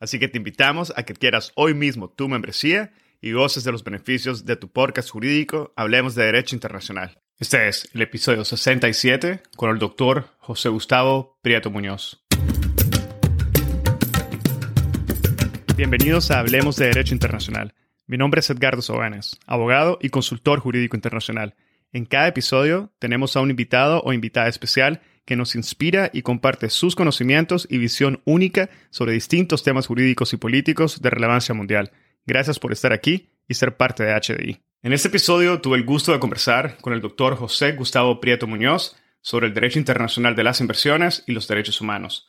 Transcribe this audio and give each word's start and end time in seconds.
Así 0.00 0.20
que 0.20 0.28
te 0.28 0.38
invitamos 0.38 0.92
a 0.96 1.02
que 1.02 1.14
quieras 1.14 1.50
hoy 1.56 1.74
mismo 1.74 2.08
tu 2.08 2.28
membresía 2.28 2.92
y 3.20 3.32
goces 3.32 3.64
de 3.64 3.72
los 3.72 3.82
beneficios 3.82 4.44
de 4.44 4.54
tu 4.54 4.70
podcast 4.70 5.10
jurídico 5.10 5.72
Hablemos 5.74 6.14
de 6.14 6.24
Derecho 6.24 6.54
Internacional. 6.54 7.18
Este 7.36 7.66
es 7.66 7.88
el 7.92 8.02
episodio 8.02 8.44
67 8.44 9.42
con 9.56 9.70
el 9.70 9.78
doctor 9.80 10.28
José 10.38 10.68
Gustavo 10.68 11.36
Prieto 11.42 11.72
Muñoz. 11.72 12.24
Bienvenidos 15.76 16.30
a 16.30 16.38
Hablemos 16.38 16.76
de 16.76 16.86
Derecho 16.86 17.14
Internacional. 17.14 17.74
Mi 18.06 18.16
nombre 18.16 18.38
es 18.38 18.50
Edgardo 18.50 18.82
Sobanes, 18.82 19.40
abogado 19.46 19.98
y 20.00 20.10
consultor 20.10 20.60
jurídico 20.60 20.96
internacional. 20.96 21.56
En 21.92 22.04
cada 22.04 22.28
episodio 22.28 22.92
tenemos 23.00 23.36
a 23.36 23.40
un 23.40 23.50
invitado 23.50 24.00
o 24.02 24.12
invitada 24.12 24.46
especial 24.46 25.00
que 25.28 25.36
nos 25.36 25.56
inspira 25.56 26.08
y 26.14 26.22
comparte 26.22 26.70
sus 26.70 26.96
conocimientos 26.96 27.68
y 27.68 27.76
visión 27.76 28.22
única 28.24 28.70
sobre 28.88 29.12
distintos 29.12 29.62
temas 29.62 29.86
jurídicos 29.86 30.32
y 30.32 30.38
políticos 30.38 31.02
de 31.02 31.10
relevancia 31.10 31.54
mundial. 31.54 31.92
Gracias 32.24 32.58
por 32.58 32.72
estar 32.72 32.94
aquí 32.94 33.28
y 33.46 33.52
ser 33.52 33.76
parte 33.76 34.04
de 34.04 34.14
HDI. 34.14 34.62
En 34.82 34.94
este 34.94 35.08
episodio 35.08 35.60
tuve 35.60 35.76
el 35.76 35.84
gusto 35.84 36.12
de 36.12 36.18
conversar 36.18 36.78
con 36.80 36.94
el 36.94 37.02
doctor 37.02 37.36
José 37.36 37.72
Gustavo 37.72 38.22
Prieto 38.22 38.46
Muñoz 38.46 38.96
sobre 39.20 39.48
el 39.48 39.52
derecho 39.52 39.78
internacional 39.78 40.34
de 40.34 40.44
las 40.44 40.62
inversiones 40.62 41.24
y 41.26 41.32
los 41.32 41.46
derechos 41.46 41.82
humanos. 41.82 42.26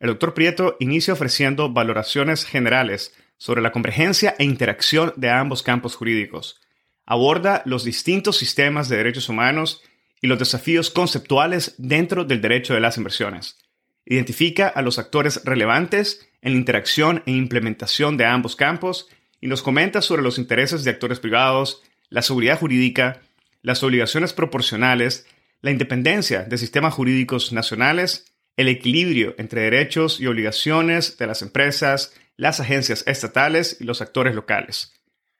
El 0.00 0.08
doctor 0.08 0.34
Prieto 0.34 0.76
inicia 0.80 1.12
ofreciendo 1.14 1.72
valoraciones 1.72 2.44
generales 2.44 3.14
sobre 3.36 3.62
la 3.62 3.70
convergencia 3.70 4.34
e 4.40 4.44
interacción 4.44 5.12
de 5.14 5.30
ambos 5.30 5.62
campos 5.62 5.94
jurídicos. 5.94 6.60
Aborda 7.06 7.62
los 7.64 7.84
distintos 7.84 8.38
sistemas 8.38 8.88
de 8.88 8.96
derechos 8.96 9.28
humanos 9.28 9.82
y 10.20 10.26
los 10.26 10.38
desafíos 10.38 10.90
conceptuales 10.90 11.74
dentro 11.78 12.24
del 12.24 12.40
derecho 12.40 12.74
de 12.74 12.80
las 12.80 12.96
inversiones. 12.96 13.58
Identifica 14.04 14.68
a 14.68 14.82
los 14.82 14.98
actores 14.98 15.42
relevantes 15.44 16.28
en 16.42 16.52
la 16.52 16.58
interacción 16.58 17.22
e 17.26 17.32
implementación 17.32 18.16
de 18.16 18.24
ambos 18.24 18.56
campos 18.56 19.08
y 19.40 19.46
nos 19.46 19.62
comenta 19.62 20.02
sobre 20.02 20.22
los 20.22 20.38
intereses 20.38 20.84
de 20.84 20.90
actores 20.90 21.20
privados, 21.20 21.82
la 22.08 22.22
seguridad 22.22 22.58
jurídica, 22.58 23.20
las 23.62 23.82
obligaciones 23.82 24.32
proporcionales, 24.32 25.26
la 25.62 25.70
independencia 25.70 26.42
de 26.42 26.58
sistemas 26.58 26.94
jurídicos 26.94 27.52
nacionales, 27.52 28.26
el 28.56 28.68
equilibrio 28.68 29.34
entre 29.38 29.62
derechos 29.62 30.20
y 30.20 30.26
obligaciones 30.26 31.16
de 31.18 31.26
las 31.26 31.42
empresas, 31.42 32.14
las 32.36 32.60
agencias 32.60 33.04
estatales 33.06 33.76
y 33.80 33.84
los 33.84 34.00
actores 34.00 34.34
locales. 34.34 34.94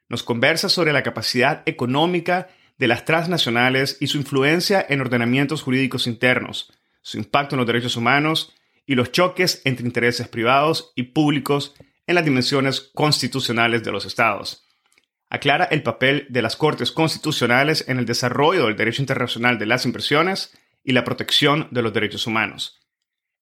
Nos 0.09 0.23
conversa 0.23 0.69
sobre 0.69 0.93
la 0.93 1.03
capacidad 1.03 1.63
económica 1.67 2.49
de 2.81 2.89
las 2.89 3.05
transnacionales 3.05 3.99
y 4.01 4.07
su 4.07 4.17
influencia 4.17 4.85
en 4.89 5.03
ordenamientos 5.03 5.61
jurídicos 5.61 6.07
internos, 6.07 6.73
su 7.03 7.19
impacto 7.19 7.55
en 7.55 7.59
los 7.59 7.67
derechos 7.67 7.95
humanos 7.95 8.55
y 8.87 8.95
los 8.95 9.13
choques 9.13 9.61
entre 9.67 9.85
intereses 9.85 10.29
privados 10.29 10.91
y 10.97 11.03
públicos 11.03 11.75
en 12.07 12.15
las 12.15 12.25
dimensiones 12.25 12.81
constitucionales 12.95 13.85
de 13.85 13.93
los 13.93 14.07
estados. 14.07 14.67
Aclara 15.29 15.67
el 15.67 15.83
papel 15.83 16.27
de 16.31 16.41
las 16.41 16.57
Cortes 16.57 16.91
Constitucionales 16.91 17.85
en 17.87 17.99
el 17.99 18.07
desarrollo 18.07 18.65
del 18.65 18.77
derecho 18.77 19.03
internacional 19.03 19.59
de 19.59 19.67
las 19.67 19.85
inversiones 19.85 20.57
y 20.83 20.93
la 20.93 21.05
protección 21.05 21.69
de 21.71 21.83
los 21.83 21.93
derechos 21.93 22.27
humanos. 22.27 22.81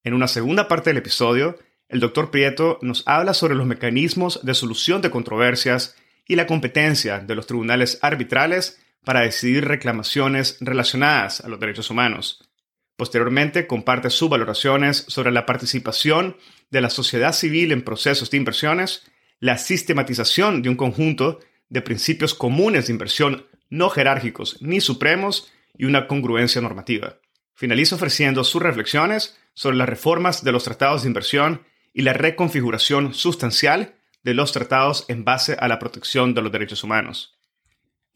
En 0.02 0.14
una 0.14 0.26
segunda 0.26 0.66
parte 0.66 0.90
del 0.90 0.96
episodio, 0.96 1.56
el 1.88 2.00
doctor 2.00 2.32
Prieto 2.32 2.80
nos 2.82 3.06
habla 3.06 3.34
sobre 3.34 3.54
los 3.54 3.68
mecanismos 3.68 4.44
de 4.44 4.54
solución 4.54 5.00
de 5.00 5.10
controversias 5.10 5.94
y 6.26 6.34
la 6.34 6.48
competencia 6.48 7.20
de 7.20 7.36
los 7.36 7.46
tribunales 7.46 8.00
arbitrales 8.02 8.80
para 9.04 9.20
decidir 9.20 9.66
reclamaciones 9.66 10.56
relacionadas 10.60 11.40
a 11.40 11.48
los 11.48 11.60
derechos 11.60 11.90
humanos. 11.90 12.48
Posteriormente, 12.96 13.66
comparte 13.66 14.10
sus 14.10 14.28
valoraciones 14.28 15.04
sobre 15.06 15.30
la 15.30 15.46
participación 15.46 16.36
de 16.70 16.80
la 16.80 16.90
sociedad 16.90 17.32
civil 17.32 17.72
en 17.72 17.82
procesos 17.82 18.30
de 18.30 18.36
inversiones, 18.36 19.08
la 19.38 19.56
sistematización 19.56 20.62
de 20.62 20.68
un 20.68 20.76
conjunto 20.76 21.38
de 21.68 21.80
principios 21.80 22.34
comunes 22.34 22.86
de 22.86 22.92
inversión 22.92 23.46
no 23.70 23.88
jerárquicos 23.88 24.60
ni 24.60 24.80
supremos 24.80 25.52
y 25.76 25.84
una 25.84 26.06
congruencia 26.06 26.60
normativa. 26.60 27.18
Finaliza 27.54 27.96
ofreciendo 27.96 28.44
sus 28.44 28.62
reflexiones 28.62 29.38
sobre 29.54 29.76
las 29.76 29.88
reformas 29.88 30.42
de 30.42 30.52
los 30.52 30.64
tratados 30.64 31.02
de 31.02 31.08
inversión 31.08 31.62
y 31.92 32.02
la 32.02 32.12
reconfiguración 32.12 33.14
sustancial 33.14 33.94
de 34.22 34.34
los 34.34 34.52
tratados 34.52 35.04
en 35.08 35.24
base 35.24 35.56
a 35.58 35.68
la 35.68 35.78
protección 35.78 36.34
de 36.34 36.42
los 36.42 36.52
derechos 36.52 36.84
humanos. 36.84 37.37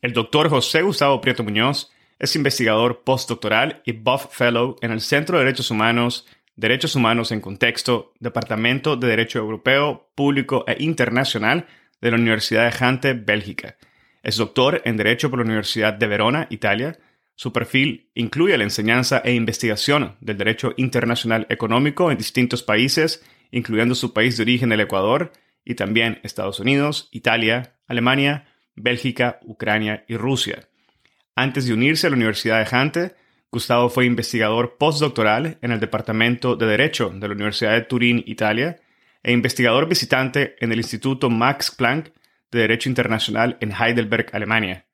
El 0.03 0.15
doctor 0.15 0.49
José 0.49 0.83
Gustavo 0.83 1.21
Prieto 1.21 1.45
Muñoz 1.45 1.93
es 2.19 2.35
investigador 2.35 3.05
postdoctoral 3.05 3.83
y 3.87 3.93
Buff 3.93 4.27
Fellow 4.33 4.75
en 4.81 4.91
el 4.91 5.01
Centro 5.01 5.39
de 5.39 5.45
Derechos 5.45 5.71
Humanos, 5.71 6.27
Derechos 6.57 6.97
Humanos 6.97 7.31
en 7.31 7.41
Contexto, 7.41 8.13
Departamento 8.19 8.97
de 8.97 9.07
Derecho 9.07 9.39
Europeo, 9.39 10.11
Público 10.17 10.65
e 10.67 10.83
Internacional 10.83 11.67
de 12.01 12.11
la 12.11 12.17
Universidad 12.17 12.65
de 12.65 12.73
Jante, 12.73 13.13
Bélgica. 13.13 13.77
Es 14.25 14.39
doctor 14.39 14.83
en 14.85 14.97
Derecho 14.97 15.31
por 15.31 15.39
la 15.39 15.45
Universidad 15.45 15.95
de 15.95 16.09
Verona, 16.09 16.49
Italia. 16.51 16.99
Su 17.37 17.53
perfil 17.53 18.11
incluye 18.15 18.59
la 18.59 18.65
enseñanza 18.65 19.23
e 19.25 19.35
investigación 19.35 20.17
del 20.21 20.37
derecho 20.37 20.75
internacional 20.79 21.47
económico 21.49 22.11
en 22.11 22.19
distintos 22.19 22.65
países, 22.65 23.25
incluyendo 23.53 23.95
su 23.95 24.13
país 24.13 24.37
de 24.37 24.43
origen, 24.43 24.73
el 24.73 24.81
Ecuador, 24.81 25.31
y 25.65 25.77
también 25.77 26.19
Estados 26.25 26.59
Unidos, 26.59 27.09
Italia, 27.13 27.77
Alemania, 27.87 28.52
Bélgica, 28.75 29.39
Ucrania 29.43 30.05
y 30.09 30.17
Rusia. 30.17 30.69
Antes 31.35 31.67
de 31.67 31.75
unirse 31.75 32.07
a 32.07 32.11
la 32.11 32.17
Universidad 32.17 32.59
de 32.59 32.67
Jante, 32.67 33.15
Gustavo 33.51 33.91
fue 33.91 34.07
investigador 34.07 34.77
postdoctoral 34.79 35.59
en 35.61 35.73
el 35.73 35.81
Departamento 35.81 36.57
de 36.57 36.67
Derecho 36.67 37.11
de 37.11 37.29
la 37.29 37.35
Universidad 37.35 37.73
de 37.73 37.83
Turín, 37.83 38.23
Italia, 38.27 38.81
e 39.23 39.33
investigador 39.33 39.89
visitante 39.89 40.57
en 40.61 40.73
el 40.73 40.79
Instituto 40.79 41.31
Max 41.31 41.71
Planck 41.71 42.13
de 42.51 42.61
Derecho 42.61 42.89
Internacional 42.89 43.57
en 43.61 43.73
Heidelberg, 43.73 44.27
Alemania. 44.33 44.87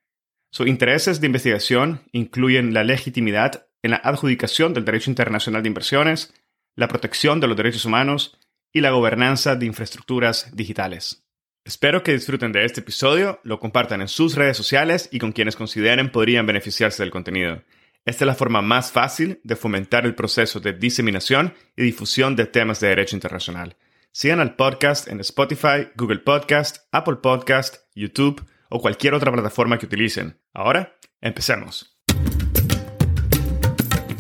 Sus 0.50 0.66
intereses 0.66 1.20
de 1.20 1.26
investigación 1.26 2.02
incluyen 2.12 2.74
la 2.74 2.84
legitimidad 2.84 3.66
en 3.82 3.92
la 3.92 3.98
adjudicación 3.98 4.74
del 4.74 4.84
derecho 4.84 5.10
internacional 5.10 5.62
de 5.62 5.68
inversiones, 5.68 6.34
la 6.74 6.88
protección 6.88 7.40
de 7.40 7.46
los 7.46 7.56
derechos 7.56 7.84
humanos 7.84 8.38
y 8.72 8.80
la 8.80 8.90
gobernanza 8.90 9.56
de 9.56 9.66
infraestructuras 9.66 10.54
digitales. 10.54 11.27
Espero 11.68 12.02
que 12.02 12.14
disfruten 12.14 12.50
de 12.50 12.64
este 12.64 12.80
episodio, 12.80 13.40
lo 13.42 13.60
compartan 13.60 14.00
en 14.00 14.08
sus 14.08 14.36
redes 14.36 14.56
sociales 14.56 15.10
y 15.12 15.18
con 15.18 15.32
quienes 15.32 15.54
consideren 15.54 16.10
podrían 16.10 16.46
beneficiarse 16.46 17.02
del 17.02 17.12
contenido. 17.12 17.62
Esta 18.06 18.24
es 18.24 18.26
la 18.26 18.34
forma 18.34 18.62
más 18.62 18.90
fácil 18.90 19.38
de 19.44 19.54
fomentar 19.54 20.06
el 20.06 20.14
proceso 20.14 20.60
de 20.60 20.72
diseminación 20.72 21.52
y 21.76 21.82
difusión 21.82 22.36
de 22.36 22.46
temas 22.46 22.80
de 22.80 22.88
derecho 22.88 23.16
internacional. 23.16 23.76
Sigan 24.12 24.40
al 24.40 24.56
podcast 24.56 25.08
en 25.08 25.20
Spotify, 25.20 25.90
Google 25.94 26.20
Podcast, 26.20 26.86
Apple 26.90 27.16
Podcast, 27.16 27.84
YouTube 27.94 28.42
o 28.70 28.80
cualquier 28.80 29.12
otra 29.12 29.30
plataforma 29.30 29.76
que 29.76 29.84
utilicen. 29.84 30.40
Ahora, 30.54 30.96
empecemos. 31.20 31.98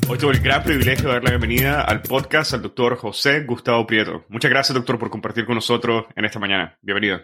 Hoy 0.06 0.18
tengo 0.18 0.32
el 0.32 0.40
gran 0.40 0.62
privilegio 0.62 1.06
de 1.06 1.14
dar 1.14 1.24
la 1.24 1.30
bienvenida 1.30 1.80
al 1.80 2.02
podcast 2.02 2.52
al 2.52 2.60
doctor 2.60 2.96
José 2.98 3.44
Gustavo 3.44 3.86
Prieto. 3.86 4.26
Muchas 4.28 4.50
gracias, 4.50 4.74
doctor, 4.74 4.98
por 4.98 5.08
compartir 5.08 5.46
con 5.46 5.54
nosotros 5.54 6.04
en 6.14 6.26
esta 6.26 6.38
mañana. 6.38 6.78
Bienvenido. 6.82 7.22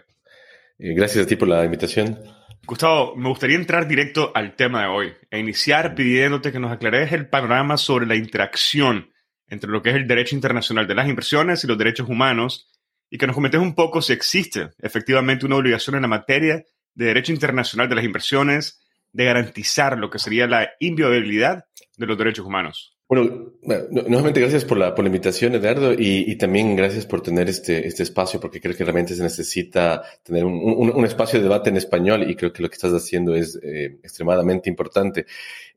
Eh, 0.77 0.93
gracias 0.93 1.25
a 1.25 1.27
ti 1.27 1.35
por 1.35 1.47
la 1.47 1.63
invitación. 1.63 2.19
Gustavo, 2.65 3.15
me 3.15 3.29
gustaría 3.29 3.55
entrar 3.55 3.87
directo 3.87 4.31
al 4.33 4.55
tema 4.55 4.81
de 4.81 4.87
hoy 4.87 5.13
e 5.29 5.39
iniciar 5.39 5.93
pidiéndote 5.95 6.51
que 6.51 6.59
nos 6.59 6.71
aclares 6.71 7.11
el 7.11 7.29
panorama 7.29 7.77
sobre 7.77 8.07
la 8.07 8.15
interacción 8.15 9.11
entre 9.47 9.69
lo 9.69 9.81
que 9.81 9.91
es 9.91 9.95
el 9.95 10.07
derecho 10.07 10.35
internacional 10.35 10.87
de 10.87 10.95
las 10.95 11.07
inversiones 11.07 11.63
y 11.63 11.67
los 11.67 11.77
derechos 11.77 12.09
humanos 12.09 12.71
y 13.09 13.17
que 13.17 13.27
nos 13.27 13.35
comentes 13.35 13.61
un 13.61 13.75
poco 13.75 14.01
si 14.01 14.13
existe 14.13 14.71
efectivamente 14.79 15.45
una 15.45 15.57
obligación 15.57 15.95
en 15.95 16.01
la 16.01 16.07
materia 16.07 16.65
de 16.95 17.05
derecho 17.05 17.31
internacional 17.31 17.87
de 17.87 17.95
las 17.95 18.03
inversiones 18.03 18.81
de 19.13 19.25
garantizar 19.25 19.97
lo 19.97 20.09
que 20.09 20.19
sería 20.19 20.47
la 20.47 20.71
inviolabilidad 20.79 21.65
de 21.97 22.05
los 22.05 22.17
derechos 22.17 22.45
humanos. 22.45 22.94
Bueno, 23.07 23.53
nuevamente 23.91 24.39
gracias 24.39 24.65
por 24.65 24.79
la, 24.79 24.95
por 24.95 25.03
la 25.03 25.09
invitación, 25.09 25.53
Eduardo, 25.53 25.93
y, 25.93 26.35
también 26.37 26.75
gracias 26.75 27.05
por 27.05 27.21
tener 27.21 27.47
este, 27.47 27.87
este 27.87 28.01
espacio, 28.01 28.39
porque 28.39 28.59
creo 28.59 28.75
que 28.75 28.83
realmente 28.83 29.13
se 29.13 29.21
necesita 29.21 30.01
tener 30.23 30.43
un, 30.43 30.91
un, 30.91 31.05
espacio 31.05 31.37
de 31.37 31.43
debate 31.43 31.69
en 31.69 31.77
español 31.77 32.27
y 32.27 32.35
creo 32.35 32.51
que 32.51 32.63
lo 32.63 32.69
que 32.69 32.73
estás 32.73 32.93
haciendo 32.93 33.35
es 33.35 33.59
eh, 33.61 33.99
extremadamente 34.01 34.71
importante. 34.71 35.27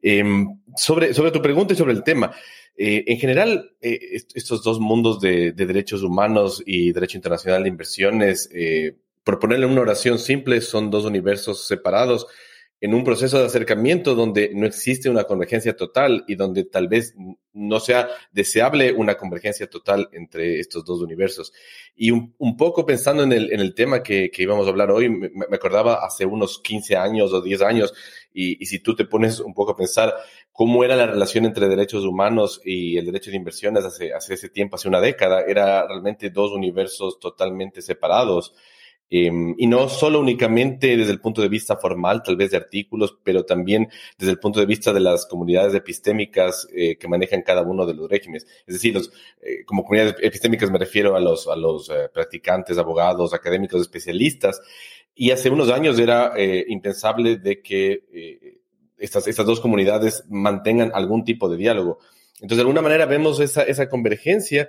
Em, 0.01 0.59
sobre, 0.75 1.13
sobre 1.13 1.31
tu 1.31 1.43
pregunta 1.43 1.75
y 1.75 1.77
sobre 1.77 1.93
el 1.93 2.03
tema, 2.03 2.33
eh, 2.75 3.05
en 3.07 3.19
general, 3.19 3.73
eh, 3.83 4.23
estos 4.35 4.63
dos 4.63 4.81
mundos 4.81 5.21
de, 5.21 5.53
de, 5.53 5.67
derechos 5.67 6.03
humanos 6.03 6.63
y 6.65 6.93
derecho 6.93 7.19
internacional 7.19 7.63
de 7.63 7.69
inversiones, 7.69 8.49
por 9.23 9.39
ponerle 9.39 9.67
una 9.67 9.83
oración 9.83 10.19
simple, 10.19 10.63
son 10.63 10.91
dos 10.91 11.05
universos 11.05 11.67
separados 11.67 12.27
en 12.81 12.95
un 12.95 13.03
proceso 13.03 13.39
de 13.39 13.47
acercamiento 13.47 14.15
donde 14.15 14.53
no 14.55 14.67
existe 14.67 15.11
una 15.11 15.25
convergencia 15.25 15.77
total 15.77 16.25
y 16.29 16.37
donde 16.37 16.65
tal 16.65 16.87
vez 16.87 17.15
no 17.53 17.81
sea 17.81 18.09
deseable 18.31 18.93
una 18.93 19.17
convergencia 19.17 19.69
total 19.69 20.09
entre 20.13 20.61
estos 20.61 20.85
dos 20.85 21.01
universos. 21.01 21.53
Y 21.97 22.13
un, 22.13 22.57
poco 22.57 22.87
pensando 22.87 23.25
en 23.25 23.33
el, 23.33 23.53
en 23.53 23.59
el 23.59 23.75
tema 23.75 24.03
que, 24.03 24.31
que, 24.31 24.45
íbamos 24.45 24.67
a 24.67 24.71
hablar 24.71 24.93
hoy, 24.93 25.09
me, 25.09 25.31
acordaba 25.53 26.07
hace 26.07 26.25
unos 26.25 26.61
15 26.61 26.97
años 26.97 27.33
o 27.33 27.41
10 27.41 27.63
años, 27.63 27.93
y, 28.33 28.63
y, 28.63 28.67
si 28.67 28.79
tú 28.79 28.95
te 28.95 29.05
pones 29.05 29.41
un 29.41 29.55
poco 29.55 29.73
a 29.73 29.77
pensar 29.77 30.15
cómo 30.53 30.85
era 30.85 30.95
la 30.95 31.07
relación 31.07 31.47
entre 31.47 31.69
derechos 31.69 32.05
humanos 32.05 32.61
y 32.65 32.97
el 32.97 33.07
derecho 33.07 33.31
de 33.31 33.39
inversiones 33.39 33.85
hace, 33.85 34.13
hace 34.13 34.35
ese 34.35 34.51
tiempo, 34.51 34.77
hace 34.77 34.87
una 34.87 35.01
década, 35.01 35.43
era 35.43 35.85
realmente 35.89 36.31
dos 36.31 36.53
universos 36.53 37.19
totalmente 37.19 37.83
separados. 37.83 38.55
Em, 39.11 39.55
y 39.57 39.67
no 39.67 39.89
solo 39.89 40.21
únicamente 40.21 40.95
desde 40.97 41.13
el 41.13 41.21
punto 41.21 41.41
de 41.41 41.49
vista 41.49 41.77
formal, 41.77 42.23
tal 42.23 42.37
vez 42.37 42.51
de 42.51 42.59
artículos, 42.59 43.17
pero 43.25 43.45
también 43.45 43.89
desde 44.19 44.33
el 44.33 44.39
punto 44.39 44.61
de 44.61 44.67
vista 44.67 44.93
de 44.93 45.01
las 45.01 45.25
comunidades 45.25 45.75
epistémicas 45.75 46.69
eh, 46.75 46.97
que 46.99 47.09
manejan 47.09 47.43
cada 47.43 47.63
uno 47.63 47.87
de 47.87 47.95
los 47.95 48.09
regímenes. 48.09 48.47
Es 48.67 48.75
decir, 48.75 48.95
los, 48.95 49.11
eh, 49.41 49.65
como 49.65 49.83
comunidades 49.85 50.17
epistémicas 50.21 50.71
me 50.71 50.79
refiero 50.79 51.17
a 51.17 51.21
los, 51.21 51.49
a 51.49 51.57
los 51.57 51.89
eh, 51.89 52.11
practicantes, 52.13 52.77
abogados, 52.77 53.33
académicos, 53.33 53.81
especialistas. 53.81 54.61
Y 55.15 55.31
hace 55.31 55.51
unos 55.51 55.71
años 55.71 55.99
era 55.99 56.35
impensable 56.69 57.39
de 57.39 57.61
que 57.61 58.61
estas, 58.99 59.27
estas 59.27 59.47
dos 59.47 59.59
comunidades 59.59 60.23
mantengan 60.29 60.93
algún 60.95 61.25
tipo 61.25 61.49
de 61.49 61.57
diálogo. 61.57 61.99
Entonces, 62.35 62.59
de 62.59 62.63
alguna 62.63 62.83
manera 62.83 63.05
vemos 63.05 63.41
esa, 63.41 63.65
esa 63.65 63.89
convergencia 63.89 64.69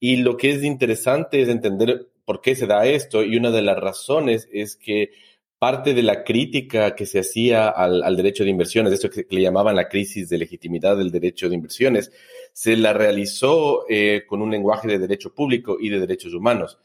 y 0.00 0.16
lo 0.16 0.36
que 0.36 0.50
es 0.50 0.64
interesante 0.64 1.42
es 1.42 1.48
entender 1.48 2.08
por 2.24 2.40
qué 2.40 2.54
se 2.54 2.66
da 2.66 2.86
esto 2.86 3.22
y 3.22 3.36
una 3.36 3.50
de 3.50 3.62
las 3.62 3.78
razones 3.78 4.48
es 4.52 4.76
que 4.76 5.10
parte 5.58 5.94
de 5.94 6.02
la 6.02 6.24
crítica 6.24 6.94
que 6.94 7.06
se 7.06 7.20
hacía 7.20 7.68
al, 7.68 8.16
derecho 8.16 8.44
de 8.44 8.50
inversiones, 8.50 8.92
esto 8.92 9.08
que, 9.08 9.26
le 9.30 9.40
llamaban 9.40 9.76
la 9.76 9.88
crisis 9.88 10.28
de 10.28 10.38
legitimidad 10.38 10.96
del 10.96 11.10
derecho 11.10 11.48
de 11.48 11.54
inversiones, 11.54 12.12
se 12.52 12.76
la 12.76 12.92
realizó 12.92 13.84
eh, 13.88 14.24
con 14.26 14.42
un 14.42 14.50
lenguaje 14.50 14.88
de 14.88 14.98
derecho 14.98 15.34
público 15.34 15.78
y 15.80 15.88
de 15.88 16.00
derechos 16.00 16.34
humanos. 16.34 16.78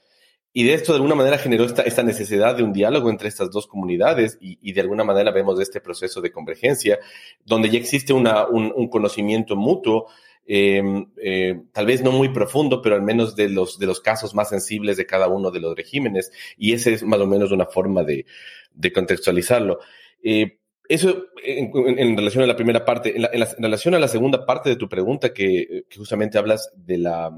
Y 0.51 0.63
de 0.63 0.73
esto, 0.73 0.93
de 0.93 0.97
alguna 0.97 1.15
manera, 1.15 1.37
generó 1.37 1.65
esta, 1.65 2.03
necesidad 2.03 2.55
de 2.55 2.63
un 2.63 2.73
diálogo 2.73 3.09
entre 3.09 3.27
estas 3.27 3.51
dos 3.51 3.67
comunidades 3.67 4.37
y, 4.41 4.71
de 4.71 4.81
alguna 4.81 5.03
manera 5.03 5.31
vemos 5.31 5.59
este 5.59 5.79
proceso 5.79 6.21
de 6.21 6.31
convergencia, 6.31 6.99
donde 7.45 7.69
ya 7.69 7.77
existe 7.77 8.13
un 8.13 8.87
conocimiento 8.89 9.55
mutuo 9.55 10.07
Em, 10.51 11.05
eh, 11.21 11.61
tal 11.71 11.85
vez 11.85 12.01
no 12.01 12.11
muy 12.11 12.29
profundo, 12.29 12.81
pero 12.81 12.95
al 12.95 13.03
menos 13.03 13.35
de 13.35 13.49
los, 13.49 13.77
de 13.77 13.85
los 13.85 14.01
casos 14.01 14.33
más 14.33 14.49
sensibles 14.49 14.97
de 14.97 15.05
cada 15.05 15.27
uno 15.27 15.51
de 15.51 15.59
los 15.59 15.75
regímenes. 15.75 16.31
Y 16.57 16.73
esa 16.73 16.89
es 16.89 17.03
más 17.03 17.19
o 17.19 17.27
menos 17.27 17.51
una 17.51 17.67
forma 17.67 18.03
de, 18.03 18.25
de 18.73 18.91
contextualizarlo. 18.91 19.79
Eh, 20.23 20.57
eso 20.87 21.27
en, 21.43 22.17
relación 22.17 22.43
a 22.43 22.47
la 22.47 22.55
primera 22.55 22.83
parte. 22.83 23.15
En, 23.15 23.27
relación 23.59 23.93
a 23.93 23.99
la 23.99 24.07
segunda 24.07 24.43
parte 24.43 24.69
de 24.69 24.75
tu 24.75 24.89
pregunta, 24.89 25.35
que, 25.35 25.83
justamente 25.95 26.39
hablas 26.39 26.71
de, 26.75 26.97
la, 26.97 27.29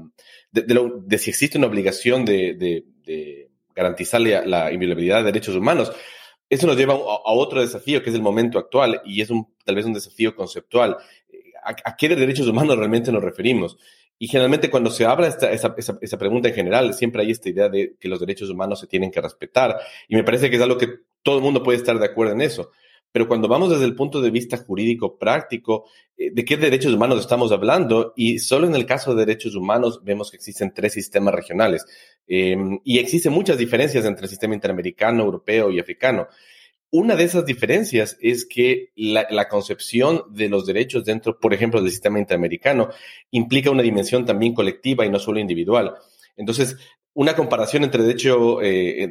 de, 0.50 0.62
de, 0.62 1.18
si 1.18 1.28
existe 1.28 1.58
una 1.58 1.66
obligación 1.66 2.24
de, 2.24 2.54
de 2.54 3.50
garantizar 3.74 4.22
la, 4.22 4.46
la 4.46 4.72
inviolabilidad 4.72 5.18
de 5.18 5.24
derechos 5.24 5.54
humanos, 5.54 5.92
eso 6.52 6.66
nos 6.66 6.76
lleva 6.76 6.92
a, 6.92 6.96
a, 6.96 7.32
otro 7.32 7.62
desafío, 7.62 8.02
que 8.02 8.10
es 8.10 8.16
el 8.16 8.20
momento 8.20 8.58
actual, 8.58 9.00
y 9.06 9.22
es 9.22 9.30
un, 9.30 9.54
tal 9.64 9.74
vez 9.74 9.86
un 9.86 9.94
desafío 9.94 10.36
conceptual 10.36 10.98
a, 11.62 11.96
qué 11.96 12.08
derechos 12.08 12.46
humanos 12.46 12.76
realmente 12.76 13.12
nos 13.12 13.22
referimos. 13.22 13.76
Y 14.18 14.28
generalmente 14.28 14.70
cuando 14.70 14.90
se 14.90 15.04
habla 15.04 15.26
esta, 15.26 15.50
esa, 15.50 16.18
pregunta 16.18 16.48
en 16.48 16.54
general, 16.54 16.94
siempre 16.94 17.22
hay 17.22 17.30
esta 17.30 17.48
idea 17.48 17.68
de 17.68 17.96
que 17.98 18.08
los 18.08 18.20
derechos 18.20 18.50
humanos 18.50 18.80
se 18.80 18.86
tienen 18.86 19.10
que 19.10 19.20
respetar. 19.20 19.78
Y 20.08 20.14
me 20.14 20.24
parece 20.24 20.48
que 20.48 20.56
es 20.56 20.62
algo 20.62 20.78
que 20.78 20.88
todo 21.22 21.38
el 21.38 21.42
mundo 21.42 21.62
puede 21.62 21.78
estar 21.78 21.98
de 21.98 22.06
acuerdo 22.06 22.32
en 22.32 22.40
eso. 22.40 22.70
Pero 23.10 23.28
cuando 23.28 23.46
vamos 23.46 23.70
desde 23.70 23.84
el 23.84 23.94
punto 23.94 24.22
de 24.22 24.30
vista 24.30 24.56
jurídico 24.56 25.18
práctico, 25.18 25.84
eh, 26.16 26.30
¿de 26.32 26.44
qué 26.44 26.56
derechos 26.56 26.94
humanos 26.94 27.20
estamos 27.20 27.52
hablando? 27.52 28.14
Y 28.16 28.38
solo 28.38 28.66
en 28.66 28.74
el 28.74 28.86
caso 28.86 29.14
de 29.14 29.26
derechos 29.26 29.54
humanos 29.54 30.00
vemos 30.02 30.30
que 30.30 30.38
existen 30.38 30.72
tres 30.72 30.94
sistemas 30.94 31.34
regionales. 31.34 31.84
Eh, 32.26 32.56
y 32.84 32.98
existen 32.98 33.32
muchas 33.32 33.58
diferencias 33.58 34.04
entre 34.06 34.24
el 34.24 34.30
sistema 34.30 34.54
interamericano, 34.54 35.24
europeo 35.24 35.70
y 35.70 35.78
africano. 35.78 36.28
Una 36.94 37.16
de 37.16 37.24
esas 37.24 37.46
diferencias 37.46 38.18
es 38.20 38.44
que 38.44 38.92
la, 38.96 39.48
concepción 39.48 40.24
de 40.28 40.50
los 40.50 40.66
derechos 40.66 41.06
dentro, 41.06 41.40
por 41.40 41.54
ejemplo, 41.54 41.80
del 41.80 41.90
sistema 41.90 42.18
interamericano 42.18 42.90
implica 43.30 43.70
una 43.70 43.82
dimensión 43.82 44.26
también 44.26 44.52
colectiva 44.52 45.06
y 45.06 45.08
no 45.08 45.18
solo 45.18 45.40
individual. 45.40 45.94
Entonces, 46.36 46.76
una 47.14 47.34
comparación 47.34 47.84
entre 47.84 48.02
derecho, 48.02 48.60
eh, 48.60 49.04
eh, 49.04 49.08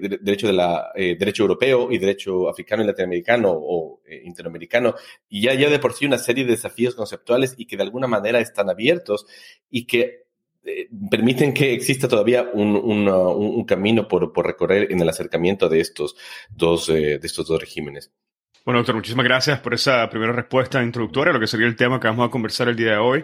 derecho 1.17 1.41
europeo 1.41 1.91
y 1.91 1.97
derecho 1.97 2.47
africano 2.47 2.83
y 2.83 2.85
latinoamericano 2.85 3.50
o 3.51 4.01
eh, 4.05 4.21
interamericano, 4.25 4.93
ya, 5.27 5.55
ya 5.55 5.67
de 5.67 5.79
por 5.79 5.93
sí 5.93 6.05
una 6.05 6.19
serie 6.19 6.45
de 6.45 6.51
desafíos 6.51 6.93
conceptuales 6.93 7.55
y 7.57 7.65
que 7.65 7.77
de 7.77 7.83
alguna 7.83 8.05
manera 8.05 8.39
están 8.39 8.69
abiertos 8.69 9.25
y 9.71 9.88
que 9.88 10.25
eh, 10.63 10.89
permiten 11.10 11.53
que 11.53 11.74
exista 11.74 12.08
todavía 12.08 12.50
un, 12.53 12.75
un, 12.75 13.65
camino 13.65 14.08
por, 14.08 14.32
por, 14.32 14.46
recorrer 14.46 14.91
en 14.91 15.01
el 15.01 15.10
acercamiento 15.10 15.68
de 15.68 15.80
estos 15.80 16.15
dos, 16.50 16.88
eh, 16.89 17.18
de 17.20 17.27
estos 17.27 17.48
dos 17.48 17.60
regímenes. 17.60 18.12
Bueno, 18.63 18.80
doctor, 18.80 18.96
muchísimas 18.96 19.25
gracias 19.25 19.60
por 19.60 19.74
esa 19.74 20.08
primera 20.10 20.34
respuesta 20.34 20.84
introductoria 20.84 21.32
a 21.32 21.34
lo 21.34 21.39
que 21.39 21.48
sería 21.48 21.65
el 21.65 21.75
tema 21.75 22.00
que 22.00 22.08
vamos 22.08 22.27
a 22.27 22.32
conversar 22.32 22.70
el 22.70 22.75
día 22.75 22.91
de 22.91 22.98
hoy. 22.98 23.24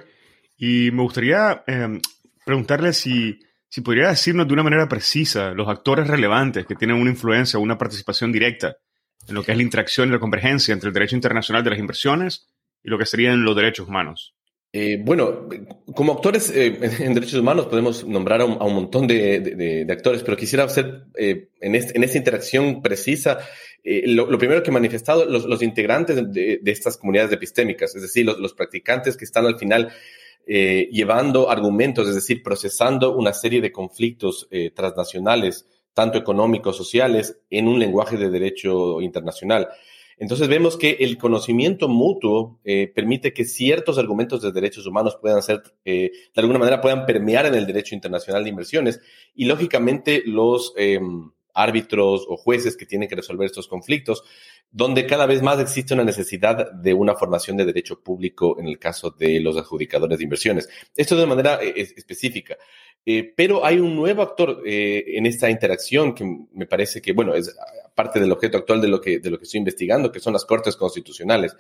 Y 0.57 0.89
me 0.91 1.03
gustaría 1.03 1.63
em, 1.67 2.01
preguntarle 2.43 2.91
si, 2.91 3.39
si 3.69 3.81
podría 3.81 4.07
decirnos 4.09 4.47
de 4.47 4.53
una 4.53 4.63
manera 4.63 4.89
precisa 4.89 5.51
los 5.51 5.67
actores 5.67 6.07
relevantes 6.07 6.65
que 6.65 6.75
tienen 6.75 6.97
una 6.97 7.11
influencia 7.11 7.59
o 7.59 7.61
una 7.61 7.77
participación 7.77 8.31
directa 8.31 8.77
en 9.27 9.35
lo 9.35 9.43
que 9.43 9.51
es 9.51 9.57
la 9.57 9.63
interacción 9.63 10.09
y 10.09 10.13
la 10.13 10.19
convergencia 10.19 10.73
entre 10.73 10.87
el 10.87 10.93
derecho 10.93 11.15
internacional 11.15 11.63
de 11.63 11.69
las 11.69 11.79
inversiones 11.79 12.47
y 12.83 12.89
lo 12.89 12.97
que 12.97 13.05
serían 13.05 13.43
los 13.43 13.55
derechos 13.55 13.87
humanos. 13.87 14.33
Eh, 14.73 15.01
bueno, 15.01 15.47
como 15.95 16.13
actores 16.13 16.49
eh, 16.49 16.77
en 16.99 17.13
derechos 17.13 17.39
humanos 17.39 17.67
podemos 17.67 18.05
nombrar 18.05 18.41
a 18.41 18.45
un, 18.45 18.73
montón 18.73 19.07
de, 19.07 19.87
actores, 19.89 20.23
pero 20.23 20.35
quisiera 20.35 20.65
hacer 20.65 21.05
eh, 21.17 21.49
en, 21.61 21.75
esta 21.75 22.17
interacción 22.17 22.81
precisa 22.81 23.39
lo, 23.83 24.37
primero 24.37 24.61
que 24.61 24.69
he 24.69 24.73
manifestado, 24.73 25.23
los, 25.25 25.63
integrantes 25.63 26.17
de, 26.31 26.59
estas 26.65 26.97
comunidades 26.97 27.31
epistémicas, 27.31 27.95
es 27.95 28.01
decir, 28.01 28.25
los, 28.25 28.53
practicantes 28.53 29.15
que 29.15 29.23
están 29.23 29.45
al 29.45 29.57
final 29.57 29.93
llevando 30.45 31.49
argumentos, 31.49 32.07
es 32.09 32.15
decir, 32.15 32.43
procesando 32.43 33.15
una 33.15 33.31
serie 33.31 33.61
de 33.61 33.71
conflictos 33.71 34.49
transnacionales, 34.75 35.65
tanto 35.93 36.17
económicos, 36.17 36.75
sociales, 36.75 37.37
en 37.49 37.69
un 37.69 37.79
lenguaje 37.79 38.17
de 38.17 38.29
derecho 38.29 38.99
internacional. 38.99 39.69
Entonces 40.19 40.47
vemos 40.47 40.77
que 40.77 40.97
el 41.01 41.17
conocimiento 41.17 41.87
mutuo 41.87 42.59
eh, 42.63 42.91
permite 42.93 43.33
que 43.33 43.45
ciertos 43.45 43.99
argumentos 43.99 44.41
de 44.41 44.51
derechos 44.51 44.87
humanos 44.87 45.17
puedan 45.21 45.43
ser, 45.43 45.61
eh, 45.85 46.11
de 46.33 46.41
alguna 46.41 46.57
manera, 46.57 46.81
puedan 46.81 47.05
permear 47.05 47.45
en 47.45 47.53
el 47.53 47.67
derecho 47.67 47.93
internacional 47.93 48.43
de 48.43 48.49
inversiones. 48.49 48.99
Y 49.35 49.45
lógicamente 49.45 50.23
los 50.25 50.73
em, 50.75 51.31
árbitros 51.57 52.25
o 52.27 52.37
jueces 52.37 52.77
que 52.77 52.85
tienen 52.85 53.09
que 53.09 53.15
resolver 53.15 53.45
estos 53.45 53.67
conflictos, 53.67 54.23
donde 54.71 55.05
cada 55.05 55.25
vez 55.25 55.41
más 55.41 55.59
existe 55.59 55.93
una 55.93 56.03
necesidad 56.03 56.71
de 56.71 56.93
una 56.93 57.15
formación 57.15 57.57
de 57.57 57.65
derecho 57.65 58.01
público 58.01 58.59
en 58.59 58.67
el 58.67 58.79
caso 58.79 59.11
de 59.11 59.39
los 59.39 59.57
adjudicadores 59.57 60.17
de 60.17 60.23
inversiones. 60.23 60.69
Esto 60.95 61.15
de 61.15 61.25
manera 61.25 61.59
eh, 61.61 61.73
específica. 61.75 62.57
pero 63.35 63.65
hay 63.65 63.79
un 63.79 63.95
nuevo 63.95 64.21
actor 64.21 64.61
en 64.65 65.25
esta 65.25 65.49
interacción 65.49 66.13
que 66.13 66.25
me 66.53 66.65
parece 66.65 67.01
que, 67.01 67.13
bueno, 67.13 67.33
es 67.33 67.55
parte 67.95 68.19
del 68.19 68.31
objeto 68.31 68.57
actual 68.59 68.79
de 68.79 68.87
lo 68.87 69.01
que, 69.01 69.19
de 69.19 69.31
lo 69.31 69.37
que 69.37 69.45
estoy 69.45 69.57
investigando, 69.57 70.11
que 70.11 70.19
son 70.19 70.33
las 70.33 70.45
cortes 70.45 70.75
constitucionales. 70.75 71.55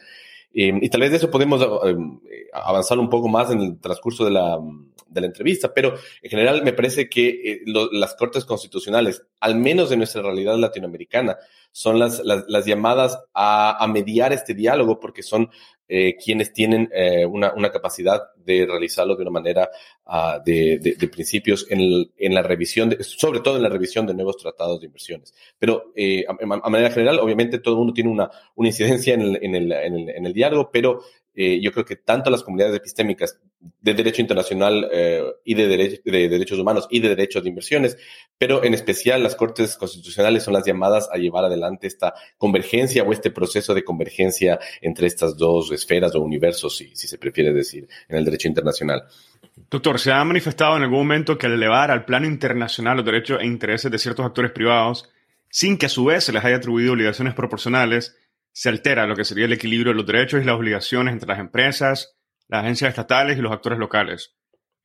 Eh, 0.53 0.73
y 0.81 0.89
tal 0.89 1.01
vez 1.01 1.11
de 1.11 1.17
eso 1.17 1.29
podemos 1.29 1.61
eh, 1.61 2.47
avanzar 2.53 2.97
un 2.99 3.09
poco 3.09 3.27
más 3.27 3.51
en 3.51 3.61
el 3.61 3.79
transcurso 3.79 4.25
de 4.25 4.31
la, 4.31 4.57
de 5.07 5.21
la 5.21 5.27
entrevista, 5.27 5.73
pero 5.73 5.93
en 6.21 6.29
general 6.29 6.63
me 6.63 6.73
parece 6.73 7.09
que 7.09 7.27
eh, 7.27 7.61
las 7.91 8.15
cortes 8.15 8.45
constitucionales, 8.45 9.23
al 9.39 9.55
menos 9.55 9.91
en 9.91 9.99
nuestra 9.99 10.21
realidad 10.21 10.57
latinoamericana, 10.57 11.37
son 11.71 11.99
las, 11.99 12.21
las, 12.23 12.65
llamadas 12.65 13.19
a, 13.33 13.83
a, 13.83 13.87
mediar 13.87 14.33
este 14.33 14.55
diálogo 14.55 14.99
porque 14.99 15.21
son 15.21 15.49
eh, 15.89 16.17
quienes 16.17 16.51
tienen 16.51 16.89
eh, 16.93 17.25
una, 17.25 17.53
una, 17.53 17.71
capacidad 17.71 18.33
de 18.35 18.65
realizarlo 18.65 19.15
de 19.15 19.21
una 19.21 19.31
manera 19.31 19.69
uh, 20.05 20.43
de, 20.43 20.79
de, 20.79 21.07
principios 21.07 21.65
en, 21.69 22.11
en, 22.17 22.33
la 22.33 22.41
revisión, 22.41 22.89
de, 22.89 23.01
sobre 23.03 23.39
todo 23.39 23.55
en 23.55 23.63
la 23.63 23.69
revisión 23.69 24.05
de 24.05 24.13
nuevos 24.13 24.35
tratados 24.35 24.81
de 24.81 24.87
inversiones. 24.87 25.33
Pero 25.57 25.93
eh, 25.95 26.25
a, 26.27 26.69
manera 26.69 26.91
general, 26.91 27.19
obviamente 27.19 27.59
todo 27.59 27.75
el 27.75 27.77
mundo 27.77 27.93
tiene 27.93 28.09
una, 28.09 28.29
una 28.55 28.67
incidencia 28.67 29.13
en 29.13 29.21
el, 29.21 29.39
en 29.41 29.55
el, 29.55 29.71
en 29.71 30.25
el, 30.25 30.33
diálogo, 30.33 30.69
pero 30.71 31.03
yo 31.35 31.71
creo 31.71 31.85
que 31.85 31.97
tanto 31.97 32.31
las 32.31 32.41
comunidades 32.41 32.77
epistémicas 32.77 33.39
de 33.59 33.93
derecho 33.93 34.21
internacional 34.21 34.87
eh, 34.91 35.23
y 35.43 35.55
de, 35.55 35.67
de, 36.03 36.29
derechos 36.29 36.59
humanos 36.59 36.87
y 36.91 36.99
de 36.99 37.09
derechos 37.09 37.43
de 37.43 37.49
inversiones, 37.49 37.97
pero 38.37 38.63
en 38.63 38.73
especial 38.73 39.23
las 39.23 39.35
cortes 39.35 39.75
constitucionales 39.77 40.43
son 40.43 40.53
las 40.53 40.65
llamadas 40.65 41.09
a 41.11 41.17
llevar 41.17 41.45
adelante 41.45 41.87
esta 41.87 42.13
convergencia 42.37 43.03
o 43.03 43.11
este 43.11 43.31
proceso 43.31 43.73
de 43.73 43.83
convergencia 43.83 44.59
entre 44.81 45.07
estas 45.07 45.37
dos 45.37 45.71
esferas 45.71 46.13
o 46.15 46.21
universos, 46.21 46.77
si, 46.77 46.95
si 46.95 47.07
se 47.07 47.17
prefiere 47.17 47.53
decir, 47.53 47.87
en 48.07 48.17
el 48.17 48.25
derecho 48.25 48.47
internacional. 48.47 49.03
Doctor, 49.69 49.99
¿se 49.99 50.11
ha 50.11 50.23
manifestado 50.23 50.77
en 50.77 50.83
algún 50.83 50.99
momento 50.99 51.37
que 51.37 51.47
al 51.47 51.53
elevar 51.53 51.89
al 51.89 52.05
plano 52.05 52.27
internacional 52.27 52.97
los 52.97 53.05
derechos 53.05 53.41
e 53.41 53.45
intereses 53.45 53.91
de 53.91 53.97
ciertos 53.97 54.25
actores 54.25 54.51
privados, 54.51 55.09
sin 55.49 55.77
que 55.77 55.87
a 55.87 55.89
su 55.89 56.05
vez 56.05 56.25
se 56.25 56.33
les 56.33 56.43
haya 56.43 56.57
atribuido 56.57 56.93
obligaciones 56.93 57.33
proporcionales, 57.33 58.15
se 58.51 58.69
altera 58.69 59.07
lo 59.07 59.15
que 59.15 59.25
sería 59.25 59.45
el 59.45 59.53
equilibrio 59.53 59.91
de 59.91 59.97
los 59.97 60.05
derechos 60.05 60.41
y 60.41 60.45
las 60.45 60.55
obligaciones 60.55 61.13
entre 61.13 61.27
las 61.27 61.39
empresas, 61.39 62.16
las 62.47 62.63
agencias 62.63 62.89
estatales 62.89 63.37
y 63.37 63.41
los 63.41 63.51
actores 63.51 63.79
locales. 63.79 64.35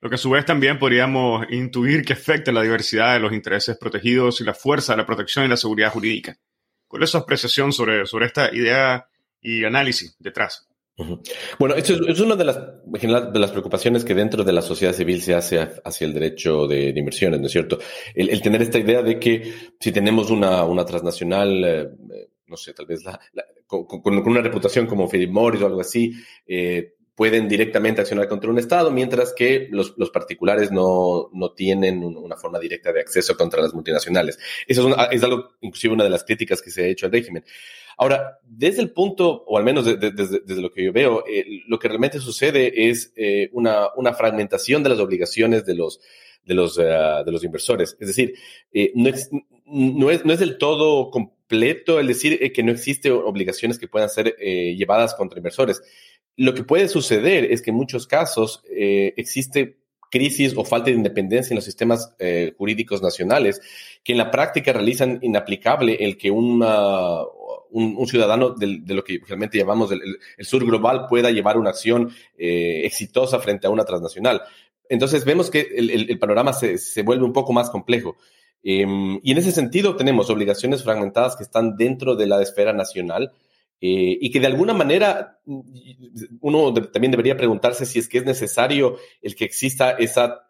Lo 0.00 0.08
que 0.08 0.16
a 0.16 0.18
su 0.18 0.30
vez 0.30 0.44
también 0.44 0.78
podríamos 0.78 1.46
intuir 1.50 2.04
que 2.04 2.14
afecta 2.14 2.50
la 2.50 2.62
diversidad 2.62 3.14
de 3.14 3.20
los 3.20 3.32
intereses 3.32 3.78
protegidos 3.78 4.40
y 4.40 4.44
la 4.44 4.54
fuerza 4.54 4.94
de 4.94 4.98
la 4.98 5.06
protección 5.06 5.44
y 5.44 5.48
la 5.48 5.56
seguridad 5.56 5.92
jurídica. 5.92 6.36
¿Cuál 6.88 7.04
es 7.04 7.10
su 7.10 7.18
apreciación 7.18 7.72
sobre, 7.72 8.04
sobre 8.06 8.26
esta 8.26 8.54
idea 8.54 9.08
y 9.40 9.64
análisis 9.64 10.16
detrás? 10.18 10.68
Bueno, 11.58 11.74
esto 11.74 11.94
es, 12.06 12.20
una 12.20 12.36
de 12.36 12.44
las, 12.44 12.58
de 12.84 13.38
las 13.38 13.50
preocupaciones 13.50 14.04
que 14.04 14.14
dentro 14.14 14.44
de 14.44 14.52
la 14.52 14.60
sociedad 14.60 14.92
civil 14.92 15.22
se 15.22 15.34
hace 15.34 15.58
hacia 15.84 16.06
el 16.06 16.12
derecho 16.12 16.66
de, 16.66 16.90
inversiones, 16.90 17.40
¿no 17.40 17.46
es 17.46 17.52
cierto? 17.52 17.78
El, 18.14 18.42
tener 18.42 18.62
esta 18.62 18.78
idea 18.78 19.02
de 19.02 19.18
que 19.18 19.52
si 19.80 19.90
tenemos 19.90 20.30
una, 20.30 20.64
una 20.64 20.84
transnacional, 20.84 21.64
eh, 21.64 21.88
no 22.46 22.56
sé, 22.56 22.74
tal 22.74 22.86
vez 22.86 23.02
la, 23.04 23.18
con, 23.66 23.86
una 24.04 24.42
reputación 24.42 24.86
como 24.86 25.08
Philip 25.08 25.30
Morris 25.30 25.62
o 25.62 25.66
algo 25.66 25.80
así, 25.80 26.12
eh, 26.46 26.94
pueden 27.14 27.48
directamente 27.48 28.00
accionar 28.00 28.28
contra 28.28 28.50
un 28.50 28.58
Estado, 28.58 28.90
mientras 28.90 29.32
que 29.34 29.68
los, 29.70 29.94
los 29.98 30.10
particulares 30.10 30.70
no, 30.70 31.28
no, 31.32 31.52
tienen 31.52 32.02
una 32.02 32.36
forma 32.36 32.58
directa 32.58 32.92
de 32.92 33.00
acceso 33.00 33.36
contra 33.36 33.62
las 33.62 33.74
multinacionales. 33.74 34.38
Eso 34.66 34.88
es, 34.88 34.96
es, 35.10 35.22
algo, 35.22 35.50
inclusive 35.60 35.94
una 35.94 36.04
de 36.04 36.10
las 36.10 36.24
críticas 36.24 36.62
que 36.62 36.70
se 36.70 36.84
ha 36.84 36.86
hecho 36.86 37.06
al 37.06 37.12
régimen. 37.12 37.44
Ahora, 37.98 38.38
desde 38.44 38.80
el 38.80 38.92
punto, 38.92 39.44
o 39.46 39.58
al 39.58 39.64
menos 39.64 39.84
desde, 39.84 40.10
desde 40.10 40.62
lo 40.62 40.72
que 40.72 40.84
yo 40.84 40.92
veo, 40.92 41.24
eh, 41.26 41.44
lo 41.66 41.78
que 41.78 41.88
realmente 41.88 42.18
sucede 42.18 42.88
es 42.88 43.12
eh, 43.16 43.50
una, 43.52 43.88
una, 43.96 44.14
fragmentación 44.14 44.82
de 44.82 44.88
las 44.88 44.98
obligaciones 44.98 45.66
de 45.66 45.74
los, 45.74 46.00
de 46.44 46.54
los, 46.54 46.78
uh, 46.78 47.22
de 47.24 47.30
los 47.30 47.44
inversores. 47.44 47.96
Es 48.00 48.08
decir, 48.08 48.34
no, 48.94 49.10
es, 49.10 49.30
no, 49.66 50.10
es, 50.10 50.24
no 50.24 50.32
es 50.32 50.40
del 50.40 50.58
todo 50.58 51.10
completo 51.10 52.00
el 52.00 52.06
decir 52.06 52.38
eh, 52.40 52.52
que 52.52 52.62
no 52.62 52.72
existen 52.72 53.12
obligaciones 53.12 53.78
que 53.78 53.88
puedan 53.88 54.08
ser 54.08 54.36
eh, 54.38 54.74
llevadas 54.76 55.14
contra 55.14 55.38
inversores. 55.38 55.82
Lo 56.36 56.54
que 56.54 56.64
puede 56.64 56.88
suceder 56.88 57.44
es 57.44 57.62
que 57.62 57.70
en 57.70 57.76
muchos 57.76 58.06
casos 58.06 58.62
eh, 58.70 59.14
existe 59.16 59.76
crisis 60.12 60.52
o 60.56 60.64
falta 60.64 60.90
de 60.90 60.96
independencia 60.96 61.54
en 61.54 61.56
los 61.56 61.64
sistemas 61.64 62.14
eh, 62.18 62.54
jurídicos 62.58 63.02
nacionales 63.02 63.60
que 64.04 64.12
en 64.12 64.18
la 64.18 64.30
práctica 64.30 64.72
realizan 64.72 65.18
inaplicable 65.22 65.96
el 66.04 66.18
que 66.18 66.30
una, 66.30 67.22
un, 67.70 67.96
un, 67.96 68.06
ciudadano 68.06 68.50
de, 68.50 68.82
lo 68.86 69.02
que 69.02 69.20
realmente 69.26 69.56
llamamos 69.56 69.90
el, 69.90 70.00
el, 70.36 70.44
sur 70.44 70.64
global 70.66 71.06
pueda 71.08 71.30
llevar 71.30 71.56
una 71.56 71.70
acción 71.70 72.10
eh, 72.36 72.82
exitosa 72.84 73.38
frente 73.40 73.66
a 73.66 73.70
una 73.70 73.84
transnacional. 73.84 74.42
Entonces 74.90 75.24
vemos 75.24 75.50
que 75.50 75.68
el, 75.74 75.90
el 75.90 76.18
panorama 76.18 76.52
se, 76.52 76.76
se, 76.76 77.02
vuelve 77.02 77.24
un 77.24 77.32
poco 77.32 77.54
más 77.54 77.70
complejo. 77.70 78.16
Eh, 78.62 78.84
y 79.22 79.32
en 79.32 79.38
ese 79.38 79.50
sentido 79.50 79.96
tenemos 79.96 80.28
obligaciones 80.28 80.84
fragmentadas 80.84 81.36
que 81.36 81.42
están 81.42 81.76
dentro 81.76 82.16
de 82.16 82.26
la 82.26 82.42
esfera 82.42 82.74
nacional 82.74 83.32
eh, 83.84 84.16
y 84.20 84.30
que 84.30 84.38
de 84.38 84.46
alguna 84.46 84.74
manera 84.74 85.40
mm, 85.44 85.60
uno 86.40 86.72
también 86.72 87.10
debería 87.10 87.36
preguntarse 87.36 87.84
si 87.84 87.98
es 87.98 88.08
que 88.08 88.18
es 88.18 88.24
necesario 88.24 88.96
el 89.20 89.34
que 89.34 89.44
exista 89.44 89.90
esa 89.90 90.46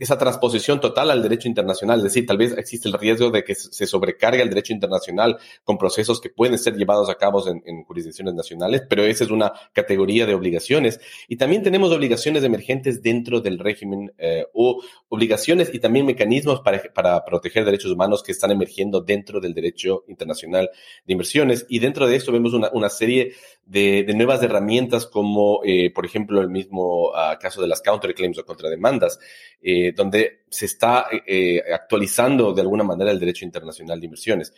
esa 0.00 0.18
transposición 0.18 0.80
total 0.80 1.10
al 1.10 1.22
derecho 1.22 1.48
internacional. 1.48 1.98
Es 1.98 2.04
decir, 2.04 2.26
tal 2.26 2.36
vez 2.36 2.56
existe 2.56 2.88
el 2.88 2.94
riesgo 2.94 3.30
de 3.30 3.44
que 3.44 3.54
se 3.54 3.86
sobrecargue 3.86 4.42
el 4.42 4.48
derecho 4.48 4.72
internacional 4.72 5.38
con 5.64 5.78
procesos 5.78 6.20
que 6.20 6.30
pueden 6.30 6.58
ser 6.58 6.76
llevados 6.76 7.08
a 7.08 7.14
cabo 7.14 7.42
en, 7.48 7.84
jurisdicciones 7.84 8.34
nacionales, 8.34 8.82
pero 8.88 9.04
esa 9.04 9.24
es 9.24 9.30
una 9.30 9.52
categoría 9.72 10.26
de 10.26 10.34
obligaciones. 10.34 11.00
Y 11.28 11.36
también 11.36 11.62
tenemos 11.62 11.90
obligaciones 11.92 12.44
emergentes 12.44 13.02
dentro 13.02 13.40
del 13.40 13.58
régimen 13.58 14.12
eh, 14.18 14.46
o 14.52 14.82
obligaciones 15.08 15.70
y 15.72 15.78
también 15.78 16.06
mecanismos 16.06 16.60
para, 16.60 16.82
para 16.94 17.24
proteger 17.24 17.64
derechos 17.64 17.90
humanos 17.90 18.22
que 18.22 18.32
están 18.32 18.50
emergiendo 18.50 19.00
dentro 19.00 19.40
del 19.40 19.54
derecho 19.54 20.04
internacional 20.08 20.70
de 21.06 21.12
inversiones. 21.12 21.66
Y 21.68 21.78
dentro 21.78 22.06
de 22.06 22.16
esto 22.16 22.32
vemos 22.32 22.54
una, 22.54 22.70
una 22.72 22.88
serie 22.88 23.34
de, 23.66 24.12
nuevas 24.14 24.42
herramientas 24.42 25.06
como, 25.06 25.60
eh, 25.64 25.90
por 25.94 26.04
ejemplo, 26.04 26.40
el 26.40 26.50
mismo 26.50 27.08
uh, 27.08 27.38
caso 27.40 27.62
de 27.62 27.68
las 27.68 27.80
counterclaims 27.80 28.38
o 28.38 28.44
contrademandas, 28.44 29.18
eh, 29.62 29.92
donde 29.92 30.42
se 30.48 30.66
está 30.66 31.06
eh, 31.26 31.62
actualizando 31.72 32.52
de 32.52 32.60
alguna 32.60 32.84
manera 32.84 33.10
el 33.10 33.20
derecho 33.20 33.44
internacional 33.44 34.00
de 34.00 34.06
inversiones. 34.06 34.52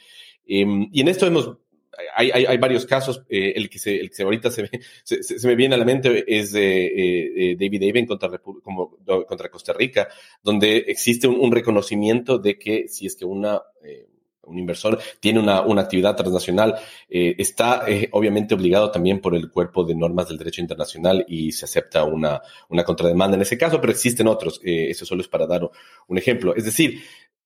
Em, 0.47 0.89
y 0.93 1.01
en 1.01 1.09
esto 1.09 1.27
hemos 1.27 1.57
hay, 2.17 2.31
hay, 2.31 2.47
hay, 2.47 2.59
varios 2.59 2.87
casos. 2.87 3.23
Eh, 3.29 3.53
el, 3.57 3.69
que 3.69 3.79
se, 3.79 3.99
el 3.99 4.11
que 4.11 4.23
ahorita 4.23 4.51
se, 4.51 4.69
se, 5.05 5.23
se, 5.23 5.47
me 5.47 5.55
viene 5.55 5.75
a 5.75 5.79
la 5.79 5.85
mente 5.85 6.25
es 6.27 6.53
eh, 6.55 7.57
David 7.59 7.89
Aben 7.91 8.07
contra, 8.07 8.39
como, 8.39 8.97
contra 9.27 9.51
Costa 9.51 9.73
Rica, 9.73 10.09
donde 10.43 10.77
existe 10.89 11.27
un, 11.29 11.39
un, 11.41 11.53
reconocimiento 11.53 12.39
de 12.39 12.59
que 12.59 12.89
si 12.89 13.07
es 13.07 13.17
que 13.17 13.25
una 13.25 13.61
eh, 13.85 14.09
un 14.47 14.59
inversor 14.59 14.99
tiene 15.21 15.41
una, 15.41 15.63
una 15.63 15.83
actividad 15.83 16.17
transnacional, 16.17 16.75
eh, 17.09 17.35
está 17.39 17.85
eh, 17.87 18.09
obviamente 18.13 18.55
obligado 18.55 18.91
también 18.91 19.21
por 19.21 19.35
el 19.35 19.51
cuerpo 19.51 19.85
de 19.85 19.95
normas 19.95 20.29
del 20.29 20.39
derecho 20.39 20.61
internacional 20.61 21.25
y 21.29 21.53
se 21.53 21.65
acepta 21.65 22.05
una, 22.05 22.41
una 22.69 22.85
contrademanda 22.85 23.37
en 23.37 23.43
ese 23.43 23.59
caso, 23.59 23.81
pero 23.81 23.93
existen 23.93 24.27
otros. 24.27 24.61
Eh, 24.65 24.91
eso 24.91 25.05
solo 25.05 25.23
es 25.23 25.29
para 25.29 25.47
dar 25.47 25.69
un 26.09 26.19
ejemplo. 26.19 26.55
Es 26.55 26.65
decir, 26.65 27.03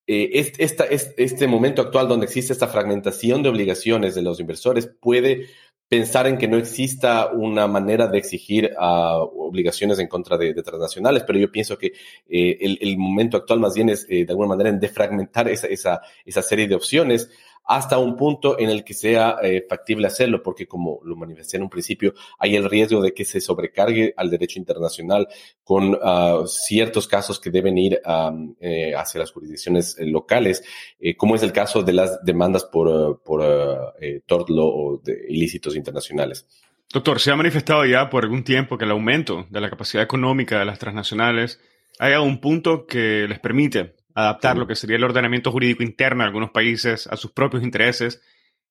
este, 0.07 0.87
este 1.19 1.47
momento 1.47 1.83
actual 1.83 2.09
donde 2.09 2.25
existe 2.25 2.55
esta 2.55 2.69
fragmentación 2.69 3.43
de 3.43 3.51
obligaciones 3.51 4.15
de 4.15 4.23
los 4.23 4.41
inversores 4.41 4.87
puede 4.87 5.49
pensar 5.89 6.27
en 6.27 6.37
que 6.37 6.49
no 6.49 6.59
exista 6.59 7.29
una 7.33 7.67
manera 7.67 8.07
de 8.09 8.19
exigir 8.19 8.73
uh, 8.79 9.23
obligaciones 9.49 9.99
en 9.99 10.07
contra 10.07 10.37
de, 10.37 10.55
transnacionales, 10.63 11.25
pero 11.27 11.39
yo 11.39 11.51
pienso 11.51 11.79
que 11.79 11.93
eh, 12.29 12.59
el, 12.61 12.79
el, 12.81 12.99
momento 12.99 13.39
actual 13.39 13.59
más 13.59 13.75
bien 13.75 13.89
es 13.89 14.07
eh, 14.11 14.27
de 14.27 14.31
alguna 14.31 14.49
manera 14.49 14.69
en 14.69 14.79
defragmentar 14.79 15.49
esa, 15.49 15.67
esa, 15.67 16.03
esa 16.27 16.43
serie 16.43 16.69
de 16.69 16.75
opciones 16.75 17.31
hasta 17.69 17.99
un 17.99 18.17
punto 18.17 18.59
en 18.59 18.71
el 18.71 18.83
que 18.83 18.95
sea 18.95 19.37
eh, 19.43 19.65
factible 19.69 20.07
hacerlo, 20.07 20.43
porque 20.43 20.67
como 20.67 21.01
lo 21.05 21.17
manifesté 21.17 21.59
en 21.59 21.65
un 21.65 21.69
principio, 21.69 22.15
hay 22.39 22.57
el 22.57 22.69
riesgo 22.69 23.03
de 23.03 23.13
que 23.13 23.27
se 23.27 23.43
sobrecargue 23.43 24.15
al 24.17 24.31
derecho 24.31 24.59
internacional 24.59 25.29
con 25.63 25.95
uh, 25.95 26.47
ciertos 26.47 27.07
casos 27.07 27.39
que 27.39 27.51
deben 27.51 27.77
ir 27.77 28.01
eh, 28.61 28.95
hacia 28.97 29.21
las 29.21 29.33
jurisdicciones 29.33 29.99
eh, 29.99 30.07
locales, 30.07 30.65
como 31.19 31.35
es 31.35 31.43
el 31.43 31.53
caso 31.53 31.83
de 31.83 31.93
las 31.93 32.25
demandas 32.25 32.65
por, 32.65 32.89
uh, 32.89 33.21
por 33.23 34.51
law 34.51 34.67
o 34.67 35.01
de 35.05 35.27
ilícitos 35.29 35.77
internacionales. 35.77 36.47
Doctor, 36.91 37.21
se 37.21 37.31
ha 37.31 37.37
manifestado 37.37 37.85
ya 37.85 38.09
por 38.09 38.25
algún 38.25 38.45
tiempo 38.45 38.79
que 38.79 38.87
el 38.87 38.93
aumento 38.93 39.47
de 39.51 39.61
la 39.61 39.69
capacidad 39.69 40.03
económica 40.03 40.59
de 40.59 40.65
las 40.65 40.79
transnacionales 40.79 41.61
ha 41.99 42.07
llegado 42.07 42.25
a 42.25 42.27
un 42.27 42.41
punto 42.41 42.87
que 42.87 43.27
les 43.29 43.39
permite 43.41 43.98
adaptar 44.23 44.57
lo 44.57 44.67
que 44.67 44.75
sería 44.75 44.97
el 44.97 45.05
ordenamiento 45.05 45.53
jurídico 45.53 45.85
interno 45.85 46.23
de 46.23 46.27
algunos 46.27 46.51
países 46.51 47.07
a 47.07 47.17
sus 47.17 47.31
propios 47.31 47.63
intereses, 47.63 48.21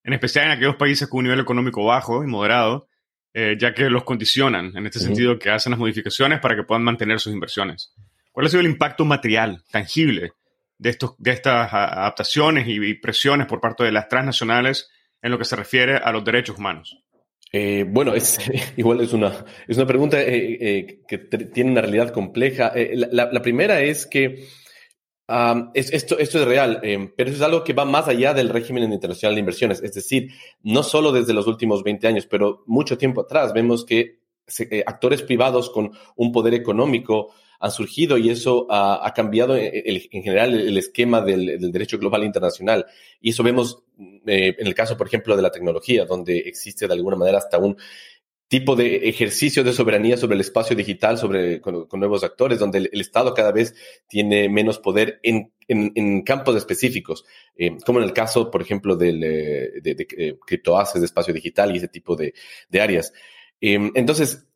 en 0.03 0.13
especial 0.13 0.45
en 0.45 0.51
aquellos 0.51 0.75
países 0.75 1.07
con 1.07 1.19
un 1.19 1.23
nivel 1.25 1.39
económico 1.39 1.85
bajo 1.85 2.23
y 2.23 2.27
moderado, 2.27 2.89
eh, 3.33 3.55
ya 3.57 3.73
que 3.73 3.89
los 3.89 4.03
condicionan 4.03 4.75
en 4.75 4.85
este 4.85 4.99
sentido 4.99 5.39
que 5.39 5.49
hacen 5.49 5.71
las 5.71 5.79
modificaciones 5.79 6.41
para 6.41 6.55
que 6.55 6.63
puedan 6.63 6.83
mantener 6.83 7.19
sus 7.19 7.33
inversiones. 7.33 7.93
¿Cuál 8.31 8.47
ha 8.47 8.49
sido 8.49 8.59
el 8.59 8.67
impacto 8.67 9.05
material, 9.05 9.63
tangible, 9.71 10.33
de, 10.77 10.89
estos, 10.89 11.15
de 11.17 11.31
estas 11.31 11.71
adaptaciones 11.71 12.67
y 12.67 12.93
presiones 12.95 13.47
por 13.47 13.61
parte 13.61 13.85
de 13.85 13.91
las 13.91 14.09
transnacionales 14.09 14.89
en 15.21 15.31
lo 15.31 15.37
que 15.37 15.45
se 15.45 15.55
refiere 15.55 15.95
a 15.95 16.11
los 16.11 16.25
derechos 16.25 16.57
humanos? 16.57 17.03
Eh, 17.53 17.85
bueno, 17.87 18.13
es, 18.13 18.37
igual 18.75 18.99
es 18.99 19.13
una, 19.13 19.45
es 19.65 19.77
una 19.77 19.87
pregunta 19.87 20.17
eh, 20.21 20.99
que 21.07 21.17
tiene 21.17 21.71
una 21.71 21.81
realidad 21.81 22.11
compleja. 22.11 22.73
La, 23.11 23.41
primera 23.41 23.81
es 23.81 24.05
que 24.05 24.45
esto, 25.73 26.17
esto 26.17 26.39
es 26.39 26.45
real, 26.45 26.81
pero 27.15 27.29
es 27.29 27.41
algo 27.41 27.63
que 27.63 27.73
va 27.73 27.85
más 27.85 28.07
allá 28.07 28.33
del 28.33 28.49
régimen 28.49 28.91
internacional 28.91 29.35
de 29.35 29.39
inversiones. 29.39 29.81
Es 29.81 29.93
decir, 29.93 30.31
no 30.63 30.83
solo 30.83 31.11
desde 31.11 31.33
los 31.33 31.47
últimos 31.47 31.83
20 31.83 32.07
años, 32.07 32.25
pero 32.25 32.63
mucho 32.65 32.97
tiempo 32.97 33.21
atrás 33.21 33.53
vemos 33.53 33.85
que 33.85 34.19
actores 34.85 35.21
privados 35.23 35.69
con 35.69 35.91
un 36.15 36.31
poder 36.31 36.53
económico 36.53 37.33
han 37.59 37.71
surgido 37.71 38.17
y 38.17 38.29
eso 38.29 38.67
ha, 38.69 39.11
cambiado 39.15 39.55
en 39.57 40.23
general 40.23 40.53
el 40.53 40.77
esquema 40.77 41.21
del, 41.21 41.71
derecho 41.71 41.97
global 41.97 42.23
internacional. 42.23 42.85
Y 43.19 43.31
eso 43.31 43.43
vemos 43.43 43.83
eh, 44.27 44.55
en 44.57 44.67
el 44.67 44.75
caso, 44.75 44.95
por 44.95 45.07
ejemplo, 45.07 45.35
de 45.35 45.41
la 45.41 45.51
tecnología, 45.51 46.05
donde 46.05 46.37
existe 46.37 46.87
de 46.87 46.93
alguna 46.93 47.17
manera 47.17 47.39
hasta 47.39 47.57
un 47.57 47.75
tipo 48.47 48.75
de 48.75 49.09
ejercicio 49.09 49.63
de 49.63 49.73
soberanía 49.73 50.17
sobre 50.17 50.35
el 50.35 50.41
espacio 50.41 50.75
digital, 50.75 51.17
sobre 51.17 51.59
con, 51.61 51.87
nuevos 51.93 52.23
actores, 52.23 52.59
donde 52.59 52.89
el, 52.91 53.01
Estado 53.01 53.33
cada 53.33 53.51
vez 53.51 53.75
tiene 54.07 54.47
menos 54.47 54.79
poder 54.79 55.19
en, 55.23 55.51
en, 55.67 56.21
campos 56.23 56.55
específicos, 56.55 57.25
eh, 57.57 57.77
como 57.85 57.99
en 57.99 58.05
el 58.05 58.13
caso, 58.13 58.49
por 58.49 58.61
ejemplo, 58.61 58.95
del, 58.95 59.23
eh, 59.23 59.71
de, 59.81 59.95
de, 59.95 60.05
de 60.05 60.37
criptoases 60.45 61.01
de 61.01 61.05
espacio 61.05 61.33
digital 61.33 61.73
y 61.73 61.77
ese 61.77 61.89
tipo 61.89 62.15
de 62.15 62.33
áreas. 62.79 63.11
entonces, 63.59 64.46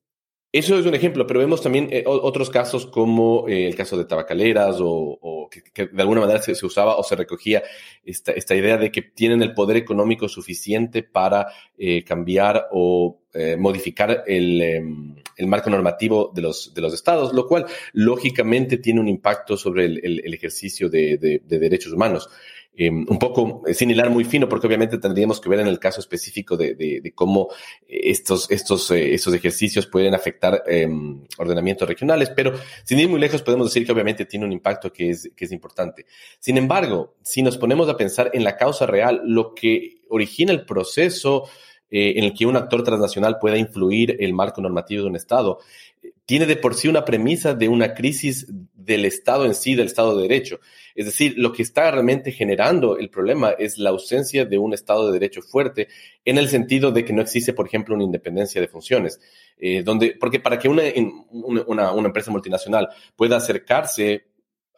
eso 0.53 0.77
es 0.77 0.85
un 0.85 0.93
ejemplo, 0.93 1.25
pero 1.25 1.39
vemos 1.39 1.61
también 1.61 1.87
eh, 1.91 2.03
otros 2.05 2.49
casos 2.49 2.85
como 2.85 3.47
eh, 3.47 3.67
el 3.67 3.75
caso 3.75 3.97
de 3.97 4.03
tabacaleras 4.03 4.77
o, 4.81 5.47
que, 5.49 5.85
de 5.85 6.01
alguna 6.01 6.19
manera 6.19 6.41
se, 6.41 6.65
usaba 6.65 6.97
o 6.97 7.03
se 7.03 7.15
recogía 7.15 7.63
esta, 8.03 8.55
idea 8.55 8.77
de 8.77 8.91
que 8.91 9.01
tienen 9.01 9.41
el 9.41 9.53
poder 9.53 9.77
económico 9.77 10.27
suficiente 10.27 11.03
para 11.03 11.47
eh, 11.77 12.03
cambiar 12.03 12.67
o 12.71 13.17
modificar 13.59 14.25
el, 14.27 14.61
em, 14.61 15.15
el, 15.37 15.47
marco 15.47 15.69
normativo 15.69 16.33
de 16.35 16.41
los, 16.41 16.93
estados, 16.93 17.31
lo 17.31 17.47
cual 17.47 17.65
lógicamente 17.93 18.75
tiene 18.75 18.99
un 18.99 19.07
impacto 19.07 19.55
sobre 19.55 19.85
el, 19.85 20.33
ejercicio 20.33 20.89
de 20.89 21.41
derechos 21.47 21.93
humanos. 21.93 22.29
Em, 22.73 23.05
un 23.09 23.19
poco 23.19 23.63
eh, 23.67 23.73
sin 23.73 23.91
hilar 23.91 24.09
muy 24.09 24.23
fino, 24.23 24.47
porque 24.47 24.65
obviamente 24.65 24.97
tendríamos 24.97 25.41
que 25.41 25.49
ver 25.49 25.59
en 25.59 25.67
el 25.67 25.77
caso 25.77 25.99
específico 25.99 26.55
de, 26.55 27.11
cómo 27.13 27.49
estos, 27.85 28.49
estos, 28.49 28.89
eh, 28.91 29.13
estos 29.13 29.33
ejercicios 29.33 29.87
pueden 29.87 30.15
afectar 30.15 30.63
em, 30.65 31.21
ordenamientos 31.37 31.87
regionales, 31.87 32.29
pero 32.29 32.53
sin 32.85 32.99
ir 32.99 33.09
muy 33.09 33.19
lejos 33.19 33.41
podemos 33.41 33.67
decir 33.67 33.85
que 33.85 33.91
obviamente 33.91 34.25
tiene 34.25 34.45
un 34.45 34.53
impacto 34.53 34.91
que 34.93 35.09
es, 35.09 35.29
que 35.35 35.45
es 35.45 35.51
importante. 35.51 36.05
Sin 36.39 36.57
embargo, 36.57 37.15
si 37.21 37.41
nos 37.41 37.57
ponemos 37.57 37.89
a 37.89 37.97
pensar 37.97 38.31
en 38.33 38.45
la 38.45 38.55
causa 38.55 38.85
real, 38.85 39.21
lo 39.25 39.53
que 39.53 39.97
origina 40.07 40.53
el 40.53 40.65
proceso 40.65 41.49
eh, 41.91 42.13
en 42.15 42.23
el 42.23 42.33
que 42.33 42.45
un 42.45 42.55
actor 42.55 42.83
transnacional 42.83 43.37
pueda 43.37 43.57
influir 43.57 44.15
el 44.19 44.33
marco 44.33 44.61
normativo 44.61 45.03
de 45.03 45.09
un 45.09 45.15
Estado, 45.17 45.59
tiene 46.25 46.45
de 46.45 46.55
por 46.55 46.75
sí 46.75 46.87
una 46.87 47.03
premisa 47.03 47.53
de 47.53 47.67
una 47.67 47.93
crisis 47.93 48.47
del 48.73 49.03
Estado 49.03 49.45
en 49.45 49.53
sí, 49.53 49.75
del 49.75 49.87
Estado 49.87 50.15
de 50.15 50.23
Derecho. 50.23 50.61
Es 50.95 51.05
decir, 51.05 51.33
lo 51.37 51.51
que 51.51 51.61
está 51.63 51.91
realmente 51.91 52.31
generando 52.31 52.97
el 52.97 53.09
problema 53.09 53.51
es 53.51 53.77
la 53.77 53.89
ausencia 53.89 54.45
de 54.45 54.57
un 54.57 54.73
Estado 54.73 55.07
de 55.07 55.13
Derecho 55.13 55.41
fuerte, 55.41 55.89
en 56.23 56.37
el 56.37 56.47
sentido 56.47 56.91
de 56.91 57.03
que 57.03 57.13
no 57.13 57.21
existe, 57.21 57.53
por 57.53 57.67
ejemplo, 57.67 57.95
una 57.95 58.05
independencia 58.05 58.61
de 58.61 58.67
funciones. 58.67 59.19
Eh, 59.57 59.83
donde, 59.83 60.15
porque 60.19 60.39
para 60.39 60.57
que 60.57 60.69
una, 60.69 60.83
una, 61.31 61.91
una 61.91 62.07
empresa 62.07 62.31
multinacional 62.31 62.89
pueda 63.15 63.37
acercarse 63.37 64.30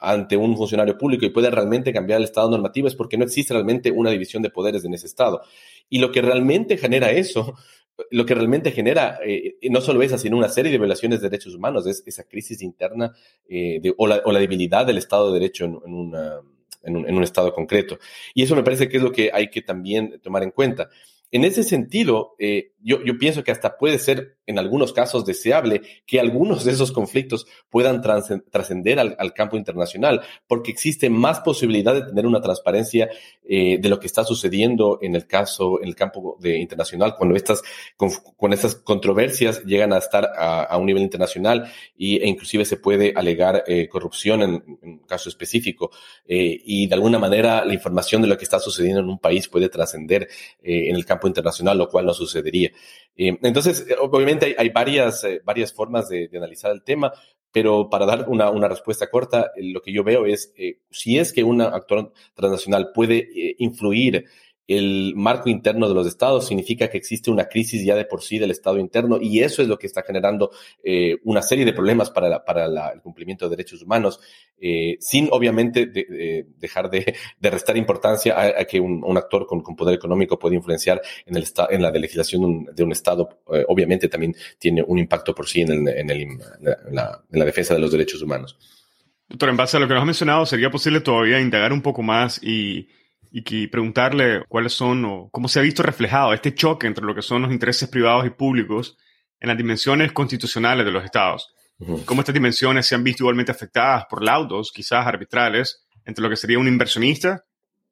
ante 0.03 0.35
un 0.35 0.57
funcionario 0.57 0.97
público 0.97 1.25
y 1.25 1.29
pueda 1.29 1.49
realmente 1.49 1.93
cambiar 1.93 2.17
el 2.17 2.25
estado 2.25 2.49
normativo 2.49 2.87
es 2.87 2.95
porque 2.95 3.17
no 3.17 3.23
existe 3.23 3.53
realmente 3.53 3.89
una 3.89 4.11
división 4.11 4.43
de 4.43 4.49
poderes 4.49 4.83
en 4.83 4.93
ese 4.93 5.07
estado. 5.07 5.41
Y 5.89 5.99
lo 5.99 6.11
que 6.11 6.21
realmente 6.21 6.77
genera 6.77 7.11
eso 7.11 7.55
lo 8.11 8.25
que 8.25 8.35
realmente 8.35 8.71
genera 8.71 9.19
eh, 9.25 9.55
no 9.69 9.79
solo 9.79 10.01
esa, 10.01 10.17
sino 10.17 10.37
una 10.37 10.49
serie 10.49 10.71
de 10.71 10.77
violaciones 10.77 11.21
de 11.21 11.29
derechos 11.29 11.55
humanos, 11.55 11.87
es 11.87 12.03
esa 12.05 12.23
crisis 12.23 12.61
interna 12.61 13.13
eh, 13.47 13.79
de, 13.81 13.93
o, 13.97 14.07
la, 14.07 14.21
o, 14.25 14.31
la, 14.31 14.39
debilidad 14.39 14.85
del 14.85 14.97
Estado 14.97 15.31
de 15.31 15.39
Derecho 15.39 15.65
en, 15.65 15.79
en, 15.85 15.93
una, 15.93 16.41
en, 16.83 16.97
un, 16.97 17.07
en, 17.07 17.15
un, 17.15 17.23
Estado 17.23 17.53
concreto. 17.53 17.99
Y 18.33 18.43
eso 18.43 18.55
me 18.55 18.63
parece 18.63 18.89
que 18.89 18.97
es 18.97 19.03
lo 19.03 19.11
que 19.11 19.29
hay 19.33 19.49
que 19.49 19.61
también 19.61 20.19
tomar 20.21 20.43
en 20.43 20.51
cuenta. 20.51 20.89
En 21.31 21.43
ese 21.43 21.63
sentido, 21.63 22.35
eh, 22.37 22.72
yo, 22.83 23.03
yo, 23.03 23.17
pienso 23.17 23.43
que 23.43 23.51
hasta 23.51 23.77
puede 23.77 23.99
ser 23.99 24.37
en 24.45 24.59
algunos 24.59 24.93
casos 24.93 25.25
deseable 25.25 25.81
que 26.05 26.19
algunos 26.19 26.65
de 26.65 26.71
esos 26.71 26.91
conflictos 26.91 27.45
puedan 27.69 28.01
trascender 28.01 28.99
al, 28.99 29.33
campo 29.33 29.57
internacional, 29.57 30.21
porque 30.47 30.71
existe 30.71 31.09
más 31.09 31.39
posibilidad 31.39 31.93
de 31.93 32.03
tener 32.03 32.27
una 32.27 32.41
transparencia 32.41 33.09
eh, 33.47 33.77
de 33.79 33.89
lo 33.89 33.99
que 33.99 34.07
está 34.07 34.23
sucediendo 34.23 34.99
en 35.01 35.15
el 35.15 35.25
caso, 35.25 35.81
en 35.81 35.87
el 35.87 35.95
campo 35.95 36.37
de, 36.39 36.57
internacional, 36.57 37.15
cuando 37.17 37.35
estas, 37.35 37.61
con, 37.97 38.53
estas 38.53 38.75
controversias 38.75 39.63
llegan 39.63 39.93
a 39.93 39.97
estar 39.97 40.29
a, 40.37 40.77
un 40.77 40.85
nivel 40.85 41.03
internacional 41.03 41.71
y, 41.95 42.17
e 42.17 42.27
inclusive 42.27 42.65
se 42.65 42.77
puede 42.77 43.13
alegar 43.15 43.63
eh, 43.67 43.87
corrupción 43.87 44.41
en, 44.41 44.63
en, 44.81 44.89
un 44.91 44.99
caso 44.99 45.29
específico. 45.29 45.91
Eh, 46.27 46.61
y 46.65 46.87
de 46.87 46.95
alguna 46.95 47.19
manera 47.19 47.63
la 47.65 47.73
información 47.73 48.21
de 48.21 48.27
lo 48.27 48.37
que 48.37 48.43
está 48.43 48.59
sucediendo 48.59 48.99
en 48.99 49.09
un 49.09 49.19
país 49.19 49.47
puede 49.47 49.69
trascender 49.69 50.27
eh, 50.61 50.89
en 50.89 50.95
el 50.95 51.05
campo 51.05 51.27
internacional, 51.27 51.77
lo 51.77 51.89
cual 51.89 52.05
no 52.05 52.13
sucedería. 52.13 52.71
Eh, 53.15 53.37
entonces, 53.41 53.85
eh, 53.89 53.95
obviamente 53.99 54.55
hay, 54.57 54.69
varias, 54.69 55.23
eh, 55.23 55.41
varias 55.43 55.73
formas 55.73 56.09
de, 56.09 56.29
analizar 56.33 56.71
el 56.71 56.83
tema, 56.83 57.13
pero 57.51 57.89
para 57.89 58.05
dar 58.05 58.27
una, 58.27 58.49
una 58.49 58.67
respuesta 58.67 59.09
corta, 59.09 59.51
lo 59.57 59.81
que 59.81 59.93
yo 59.93 60.03
veo 60.03 60.25
es, 60.25 60.53
si 60.89 61.19
es 61.19 61.31
que 61.31 61.43
un 61.43 61.61
actor 61.61 62.11
transnacional 62.33 62.91
puede 62.93 63.55
influir 63.59 64.25
el 64.67 65.13
marco 65.15 65.49
interno 65.49 65.87
de 65.89 65.93
los 65.93 66.07
estados 66.07 66.47
significa 66.47 66.89
que 66.89 66.97
existe 66.97 67.29
una 67.29 67.45
crisis 67.45 67.83
ya 67.85 67.95
de 67.95 68.05
por 68.05 68.21
sí 68.21 68.39
del 68.39 68.51
estado 68.51 68.79
interno 68.79 69.19
y 69.21 69.41
eso 69.41 69.61
es 69.61 69.67
lo 69.67 69.77
que 69.77 69.87
está 69.87 70.03
generando 70.03 70.51
eh, 70.83 71.17
una 71.23 71.41
serie 71.41 71.65
de 71.65 71.73
problemas 71.73 72.09
para, 72.09 72.41
el 72.93 73.01
cumplimiento 73.01 73.45
de 73.45 73.55
derechos 73.57 73.81
humanos, 73.81 74.19
eh, 74.59 74.97
sin 74.99 75.27
obviamente 75.31 75.87
de, 75.87 76.05
de 76.05 76.45
dejar 76.57 76.89
de, 76.89 77.13
restar 77.41 77.75
importancia 77.75 78.39
a, 78.39 78.63
que 78.65 78.79
un, 78.79 79.17
actor 79.17 79.45
con, 79.45 79.61
poder 79.75 79.95
económico 79.95 80.39
puede 80.39 80.55
influenciar 80.55 81.01
en, 81.25 81.35
el 81.35 81.45
en 81.69 81.81
la 81.81 81.91
legislación 81.91 82.65
de 82.73 82.83
un, 82.83 82.91
estado. 82.91 83.41
Eh, 83.51 83.65
obviamente 83.67 84.07
también 84.07 84.35
tiene 84.57 84.83
un 84.85 84.97
impacto 84.97 85.35
por 85.35 85.47
sí 85.47 85.61
en, 85.61 85.87
el, 85.87 86.39
la, 86.91 87.21
en 87.31 87.39
la 87.39 87.45
defensa 87.45 87.73
de 87.73 87.79
los 87.81 87.91
derechos 87.91 88.21
humanos. 88.21 88.57
Doctor, 89.27 89.49
en 89.49 89.57
base 89.57 89.77
a 89.77 89.79
lo 89.79 89.87
que 89.87 89.93
nos 89.93 90.01
has 90.01 90.05
mencionado, 90.05 90.45
¿sería 90.45 90.69
posible 90.69 91.01
todavía 91.01 91.39
indagar 91.39 91.73
un 91.73 91.81
poco 91.81 92.01
más 92.01 92.41
y 92.43 92.87
y 93.35 93.43
que 93.43 93.67
preguntarle 93.67 94.45
cuáles 94.47 94.73
son 94.73 95.03
o 95.05 95.29
cómo 95.31 95.47
se 95.47 95.57
ha 95.57 95.63
visto 95.63 95.81
reflejado 95.81 96.35
este 96.35 96.53
choque 96.53 96.85
entre 96.85 97.03
lo 97.03 97.15
que 97.15 97.23
son 97.23 97.41
los 97.41 97.51
intereses 97.51 97.89
privados 97.89 98.27
y 98.27 98.29
públicos 98.29 98.95
en 99.39 99.47
las 99.47 99.57
dimensiones 99.57 100.11
constitucionales 100.11 100.85
de 100.85 100.91
los 100.91 101.03
estados. 101.03 101.55
Cómo 102.05 102.21
estas 102.21 102.35
dimensiones 102.35 102.85
se 102.85 102.93
han 102.93 103.03
visto 103.03 103.23
igualmente 103.23 103.51
afectadas 103.51 104.05
por 104.07 104.23
laudos, 104.23 104.71
quizás 104.71 105.07
arbitrales, 105.07 105.83
entre 106.05 106.21
lo 106.21 106.29
que 106.29 106.35
sería 106.35 106.59
un 106.59 106.67
inversionista, 106.67 107.43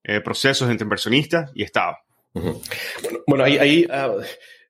eh, 0.03 0.21
procesos 0.21 0.69
entre 0.69 0.85
inversionista 0.85 1.49
y 1.55 1.63
Estado. 1.63 1.97
Bueno, 2.33 2.61
bueno, 3.25 3.43
ahí, 3.43 3.57
ahí, 3.57 3.85
uh, 3.85 4.21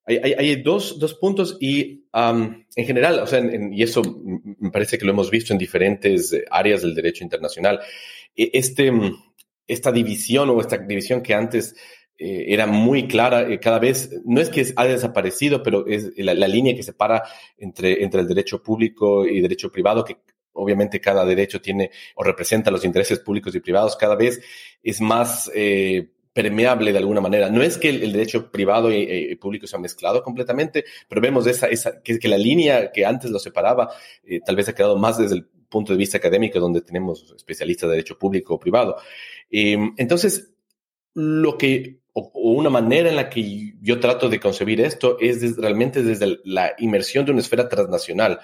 hay, 0.05 0.17
hay, 0.17 0.33
hay, 0.33 0.61
dos, 0.63 0.97
dos 0.97 1.15
puntos 1.15 1.57
y 1.59 2.05
um, 2.13 2.63
en 2.75 2.85
general, 2.85 3.19
o 3.19 3.27
sea, 3.27 3.39
en, 3.39 3.73
y 3.73 3.83
eso 3.83 4.01
me 4.57 4.71
parece 4.71 4.97
que 4.97 5.05
lo 5.05 5.11
hemos 5.11 5.29
visto 5.29 5.51
en 5.51 5.59
diferentes 5.59 6.31
eh, 6.31 6.45
áreas 6.49 6.81
del 6.81 6.95
derecho 6.95 7.25
internacional. 7.25 7.81
E, 8.35 8.51
este 8.53 8.89
esta 9.67 9.91
división 9.91 10.49
o 10.49 10.59
esta 10.59 10.77
división 10.77 11.21
que 11.21 11.33
antes 11.33 11.75
eh, 12.23 12.53
era 12.53 12.67
muy 12.67 13.07
clara, 13.07 13.49
eh, 13.49 13.59
cada 13.59 13.79
vez, 13.79 14.11
no 14.25 14.39
es 14.39 14.51
que 14.51 14.63
ha 14.75 14.85
desaparecido, 14.85 15.63
pero 15.63 15.87
es 15.87 16.11
la, 16.17 16.47
línea 16.47 16.75
que 16.75 16.83
separa 16.83 17.23
entre, 17.57 18.03
entre 18.03 18.21
el 18.21 18.27
derecho 18.27 18.61
público 18.61 19.25
y 19.25 19.41
derecho 19.41 19.71
privado, 19.71 20.05
que 20.05 20.17
obviamente 20.53 21.01
cada 21.01 21.25
derecho 21.25 21.59
tiene 21.61 21.89
o 22.13 22.23
representa 22.23 22.69
los 22.69 22.85
intereses 22.85 23.17
públicos 23.17 23.55
y 23.55 23.59
privados, 23.59 23.95
cada 23.95 24.15
vez 24.15 24.39
es 24.83 25.01
más 25.01 25.49
eh, 25.55 26.11
permeable 26.31 26.91
de 26.91 26.99
alguna 26.99 27.21
manera. 27.21 27.49
No 27.49 27.63
es 27.63 27.79
que 27.79 27.89
el, 27.89 28.11
derecho 28.11 28.51
privado 28.51 28.93
y, 28.93 29.35
público 29.37 29.65
se 29.65 29.75
ha 29.75 29.79
mezclado 29.79 30.21
completamente, 30.21 30.85
pero 31.09 31.21
vemos 31.21 31.47
esa, 31.47 31.69
esa 31.69 32.03
que, 32.03 32.19
que 32.19 32.27
la 32.27 32.37
línea 32.37 32.91
que 32.91 33.03
antes 33.03 33.31
lo 33.31 33.39
separaba 33.39 33.89
tal 34.45 34.55
vez 34.55 34.69
ha 34.69 34.75
quedado 34.75 34.95
más 34.95 35.17
desde 35.17 35.37
el 35.37 35.49
punto 35.71 35.93
de 35.93 35.97
vista 35.97 36.17
académico, 36.17 36.59
donde 36.59 36.81
tenemos 36.81 37.33
especialistas 37.35 37.89
de 37.89 37.95
derecho 37.95 38.19
público 38.19 38.53
o 38.53 38.59
privado. 38.59 38.97
Eh, 39.49 39.77
entonces, 39.97 40.53
lo 41.15 41.57
que, 41.57 42.01
o, 42.13 42.31
o, 42.33 42.51
una 42.51 42.69
manera 42.69 43.09
en 43.09 43.15
la 43.15 43.29
que 43.29 43.73
yo 43.81 43.99
trato 43.99 44.29
de 44.29 44.39
concebir 44.39 44.81
esto 44.81 45.17
es 45.19 45.57
realmente 45.57 46.03
desde 46.03 46.39
la 46.43 46.73
inmersión 46.77 47.25
de 47.25 47.31
una 47.31 47.41
esfera 47.41 47.67
transnacional 47.67 48.39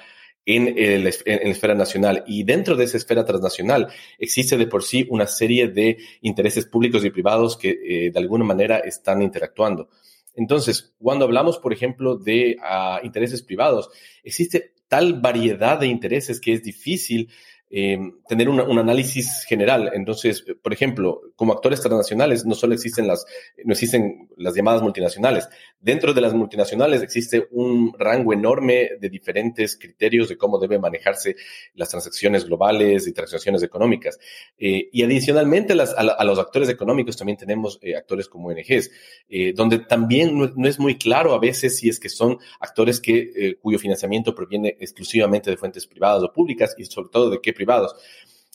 en, 0.48 0.74
en, 0.78 1.04
la 1.04 1.10
esfera 1.10 1.76
nacional. 1.76 2.24
Y 2.26 2.44
dentro 2.44 2.76
de 2.76 2.86
esa 2.86 2.98
esfera 2.98 3.26
transnacional 3.26 3.90
existe 4.18 4.58
de 4.58 4.66
por 4.66 4.84
sí 4.84 5.06
una 5.10 5.28
serie 5.28 5.68
de 5.68 5.98
intereses 6.22 6.66
públicos 6.66 7.04
y 7.06 7.12
privados 7.12 7.58
que 7.58 7.70
eh, 7.70 8.12
de 8.12 8.20
alguna 8.20 8.46
manera 8.46 8.80
están 8.80 9.22
interactuando. 9.22 9.90
Entonces, 10.34 10.94
cuando 11.00 11.26
hablamos, 11.26 11.58
por 11.58 11.74
ejemplo, 11.74 12.16
de 12.16 12.58
uh, 12.62 13.04
intereses 13.06 13.42
privados, 13.42 13.90
existe 14.24 14.74
tal 14.88 15.20
variedad 15.20 15.80
de 15.80 15.88
intereses 15.88 16.40
que 16.40 16.54
es 16.54 16.64
difícil 16.64 17.30
eh, 17.70 18.00
tener 18.28 18.50
un 18.50 18.80
análisis 18.80 19.44
general. 19.44 19.92
Entonces, 19.94 20.44
por 20.62 20.74
ejemplo, 20.74 21.22
como 21.36 21.54
actores 21.54 21.82
transnacionales 21.82 22.46
no 22.46 22.56
solo 22.56 22.74
existen 22.74 23.08
las, 23.08 23.26
no 23.64 23.74
existen 23.74 24.30
las 24.38 24.56
llamadas 24.56 24.82
multinacionales. 24.82 25.50
Dentro 25.80 26.14
de 26.14 26.22
las 26.22 26.34
multinacionales 26.34 27.02
existe 27.02 27.48
un 27.52 27.94
rango 27.98 28.34
enorme 28.34 28.92
de 29.00 29.10
diferentes 29.10 29.78
criterios 29.78 30.30
de 30.30 30.38
cómo 30.38 30.60
deben 30.60 30.82
manejarse 30.82 31.36
las 31.76 31.90
transacciones 31.90 32.46
globales 32.46 33.08
y 33.08 33.14
transacciones 33.14 33.64
económicas. 33.64 34.20
Eh, 34.58 34.90
y 34.92 35.04
adicionalmente 35.04 35.76
las, 35.76 35.94
a, 35.94 36.02
a, 36.02 36.24
los 36.24 36.40
actores 36.40 36.70
económicos 36.70 37.18
también 37.18 37.38
tenemos 37.38 37.80
eh, 37.82 37.96
actores 37.96 38.28
como 38.28 38.50
ONGs, 38.50 38.90
eh, 39.30 39.54
donde 39.54 39.80
también 39.80 40.38
no, 40.38 40.52
no, 40.56 40.68
es 40.68 40.80
muy 40.80 40.98
claro 40.98 41.34
a 41.34 41.40
veces 41.40 41.78
si 41.78 41.90
es 41.90 42.00
que 42.00 42.10
son 42.10 42.38
actores 42.60 43.00
que, 43.00 43.32
eh, 43.36 43.58
cuyo 43.60 43.80
financiamiento 43.80 44.34
proviene 44.34 44.78
exclusivamente 44.80 45.50
de 45.50 45.58
fuentes 45.58 45.86
privadas 45.86 46.24
o 46.24 46.32
públicas 46.32 46.76
y 46.78 46.86
sobre 46.86 47.10
todo 47.10 47.30
de 47.30 47.40
qué 47.42 47.54
privados. 47.58 47.96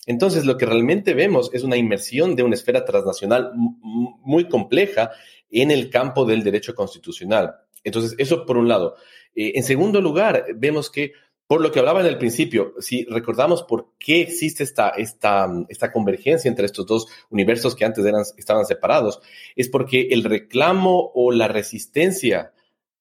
Entonces, 0.06 0.44
lo 0.44 0.56
que 0.56 0.66
realmente 0.66 1.14
vemos 1.14 1.50
es 1.52 1.62
una 1.62 1.76
inmersión 1.76 2.34
de 2.34 2.42
una 2.42 2.54
esfera 2.54 2.84
transnacional 2.84 3.52
muy 3.54 4.48
compleja 4.48 5.10
en 5.50 5.70
el 5.70 5.90
campo 5.90 6.24
del 6.24 6.42
derecho 6.42 6.74
constitucional. 6.74 7.56
Entonces, 7.84 8.14
eso 8.18 8.46
por 8.46 8.56
un 8.56 8.68
lado. 8.68 8.96
Eh, 9.34 9.52
en 9.54 9.62
segundo 9.62 10.00
lugar, 10.00 10.46
vemos 10.56 10.90
que, 10.90 11.12
por 11.46 11.60
lo 11.60 11.70
que 11.70 11.78
hablaba 11.78 12.00
en 12.00 12.06
el 12.06 12.18
principio, 12.18 12.74
si 12.78 13.04
recordamos 13.04 13.62
por 13.62 13.92
qué 13.98 14.22
existe 14.22 14.64
esta, 14.64 14.90
esta, 14.90 15.48
esta 15.68 15.92
convergencia 15.92 16.48
entre 16.48 16.66
estos 16.66 16.86
dos 16.86 17.06
universos 17.30 17.76
que 17.76 17.84
antes 17.84 18.04
eran, 18.04 18.24
estaban 18.36 18.66
separados, 18.66 19.20
es 19.54 19.68
porque 19.68 20.08
el 20.10 20.24
reclamo 20.24 21.12
o 21.14 21.30
la 21.30 21.48
resistencia 21.48 22.52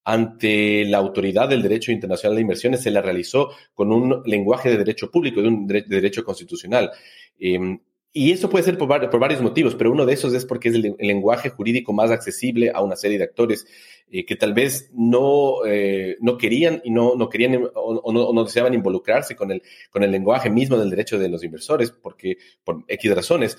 ante 0.04 0.86
la 0.86 0.98
autoridad 0.98 1.50
del 1.50 1.62
derecho 1.62 1.92
internacional 1.92 2.36
de 2.36 2.42
inversiones 2.42 2.82
se 2.82 2.92
la 2.92 3.02
realizó 3.02 3.50
con 3.74 3.92
un 3.92 4.24
lenguaje 4.26 4.70
de 4.70 4.78
derecho 4.78 5.12
público, 5.12 5.42
de 5.42 5.48
un 5.48 5.68
de 5.68 5.84
derecho 5.84 6.24
constitucional. 6.24 6.92
Eh, 7.40 7.80
y 8.14 8.32
eso 8.32 8.50
puede 8.50 8.66
ser 8.66 8.78
por, 8.78 8.90
varios 8.90 9.42
motivos, 9.42 9.76
pero 9.76 9.92
uno 9.92 10.06
de 10.06 10.14
esos 10.14 10.34
es 10.34 10.46
porque 10.46 10.68
es 10.68 10.76
el, 10.76 10.96
lenguaje 11.00 11.50
jurídico 11.50 11.94
más 11.94 12.12
accesible 12.12 12.70
a 12.74 12.82
una 12.82 12.98
serie 12.98 13.18
de 13.18 13.24
actores 13.24 13.66
eh, 14.12 14.26
que 14.26 14.36
tal 14.36 14.54
vez 14.54 14.92
no, 14.94 15.66
eh, 15.66 16.18
no 16.20 16.38
querían 16.38 16.82
y 16.84 16.92
no, 16.92 17.16
no 17.16 17.30
querían 17.30 17.56
o, 17.56 17.70
o, 17.70 18.12
no, 18.12 18.24
o, 18.24 18.34
no, 18.34 18.44
deseaban 18.44 18.74
involucrarse 18.74 19.38
con 19.38 19.50
el, 19.52 19.62
con 19.90 20.04
el 20.04 20.12
lenguaje 20.12 20.50
mismo 20.50 20.78
del 20.78 20.90
derecho 20.90 21.18
de 21.18 21.30
los 21.30 21.42
inversores, 21.42 21.92
porque 21.92 22.38
por 22.66 22.84
X 22.88 23.16
razones. 23.16 23.58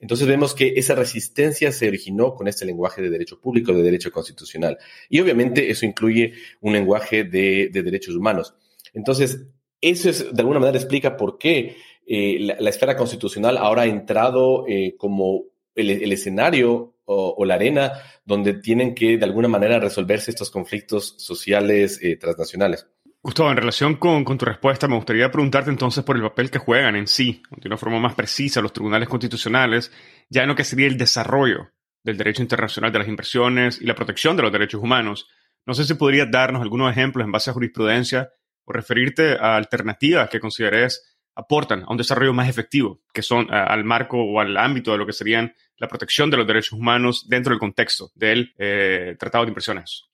Entonces 0.00 0.26
vemos 0.26 0.54
que 0.54 0.74
esa 0.76 0.94
resistencia 0.94 1.72
se 1.72 1.88
originó 1.88 2.34
con 2.34 2.48
este 2.48 2.64
lenguaje 2.64 3.00
de 3.00 3.10
derecho 3.10 3.40
público, 3.40 3.72
de 3.72 3.82
derecho 3.82 4.10
constitucional. 4.10 4.78
Y 5.08 5.20
obviamente 5.20 5.70
eso 5.70 5.86
incluye 5.86 6.34
un 6.60 6.72
lenguaje 6.72 7.24
de, 7.24 7.70
de 7.72 7.82
derechos 7.82 8.14
humanos. 8.14 8.54
Entonces, 8.92 9.46
eso 9.80 10.10
es, 10.10 10.34
de 10.34 10.40
alguna 10.40 10.60
manera 10.60 10.78
explica 10.78 11.16
por 11.16 11.38
qué 11.38 11.76
eh, 12.06 12.38
la, 12.58 12.70
esfera 12.70 12.96
constitucional 12.96 13.56
ahora 13.56 13.82
ha 13.82 13.86
entrado 13.86 14.66
eh, 14.68 14.94
como 14.98 15.44
el, 15.74 16.12
escenario 16.12 16.94
o, 17.04 17.34
o, 17.36 17.44
la 17.44 17.54
arena 17.54 17.92
donde 18.24 18.54
tienen 18.54 18.94
que 18.94 19.16
de 19.16 19.24
alguna 19.24 19.48
manera 19.48 19.80
resolverse 19.80 20.30
estos 20.30 20.50
conflictos 20.50 21.14
sociales 21.18 21.98
eh, 22.02 22.16
transnacionales. 22.16 22.86
Gustavo, 23.24 23.50
en 23.50 23.56
relación 23.56 23.94
con, 23.94 24.22
tu 24.36 24.44
respuesta, 24.44 24.86
me 24.86 24.96
gustaría 24.96 25.30
preguntarte 25.30 25.70
entonces 25.70 26.04
por 26.04 26.16
el 26.16 26.22
papel 26.22 26.50
que 26.50 26.58
juegan 26.58 26.94
en 26.94 27.06
sí, 27.06 27.42
de 27.56 27.68
una 27.68 27.78
forma 27.78 27.98
más 27.98 28.14
precisa, 28.14 28.60
los 28.60 28.74
tribunales 28.74 29.08
constitucionales, 29.08 29.90
ya 30.28 30.42
en 30.42 30.48
lo 30.48 30.54
que 30.54 30.62
sería 30.62 30.88
el 30.88 30.98
desarrollo 30.98 31.70
del 32.02 32.18
derecho 32.18 32.42
internacional 32.42 32.92
de 32.92 32.98
las 32.98 33.08
inversiones 33.08 33.80
y 33.80 33.86
la 33.86 33.94
protección 33.94 34.36
de 34.36 34.42
los 34.42 34.52
derechos 34.52 34.82
humanos. 34.82 35.26
No 35.64 35.72
sé 35.72 35.84
si 35.84 35.94
podrías 35.94 36.30
darnos 36.30 36.60
algunos 36.60 36.90
ejemplos 36.90 37.24
en 37.24 37.32
base 37.32 37.48
a 37.48 37.54
jurisprudencia 37.54 38.28
o 38.66 38.74
referirte 38.74 39.38
a 39.40 39.56
alternativas 39.56 40.28
que 40.28 40.38
consideres 40.38 41.16
aportan 41.34 41.82
a 41.84 41.90
un 41.90 41.96
desarrollo 41.96 42.34
más 42.34 42.50
efectivo, 42.50 43.00
que 43.14 43.22
son 43.22 43.50
al 43.50 43.84
marco 43.84 44.22
o 44.22 44.38
al 44.38 44.54
ámbito 44.58 44.92
de 44.92 44.98
lo 44.98 45.06
que 45.06 45.14
serían 45.14 45.54
la 45.78 45.88
protección 45.88 46.28
de 46.28 46.36
los 46.36 46.46
derechos 46.46 46.72
humanos 46.74 47.26
dentro 47.26 47.52
del 47.52 47.58
contexto 47.58 48.10
del 48.14 48.52
eh, 48.58 49.16
Tratado 49.18 49.46
de 49.46 49.48
Inversiones. 49.48 50.10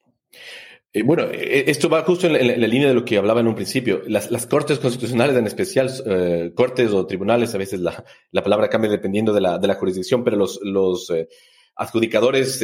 Eh, 0.93 1.03
bueno, 1.03 1.25
eh, 1.31 1.65
esto 1.69 1.89
va 1.89 2.03
justo 2.03 2.27
en 2.27 2.33
la, 2.33 2.67
línea 2.67 2.89
de 2.89 2.95
lo 2.95 3.05
que 3.05 3.17
hablaba 3.17 3.41
en 3.41 3.47
un 3.47 3.55
principio. 3.55 4.03
Las, 4.07 4.31
las 4.31 4.47
cortes 4.47 4.81
constitucionales, 4.81 5.37
en 5.37 5.47
especial 5.47 5.89
eh, 6.07 6.53
cortes 6.55 6.91
o 6.91 7.07
tribunales, 7.07 7.55
a 7.55 7.59
veces 7.59 7.79
la, 7.81 8.05
la, 8.33 8.43
palabra 8.43 8.69
cambia 8.69 8.91
dependiendo 8.91 9.33
de 9.33 9.41
la, 9.41 9.59
de 9.59 9.69
la 9.69 9.77
jurisdicción, 9.77 10.25
pero 10.25 10.37
los, 10.37 10.59
los 10.65 11.09
eh, 11.11 11.29
adjudicadores 11.77 12.61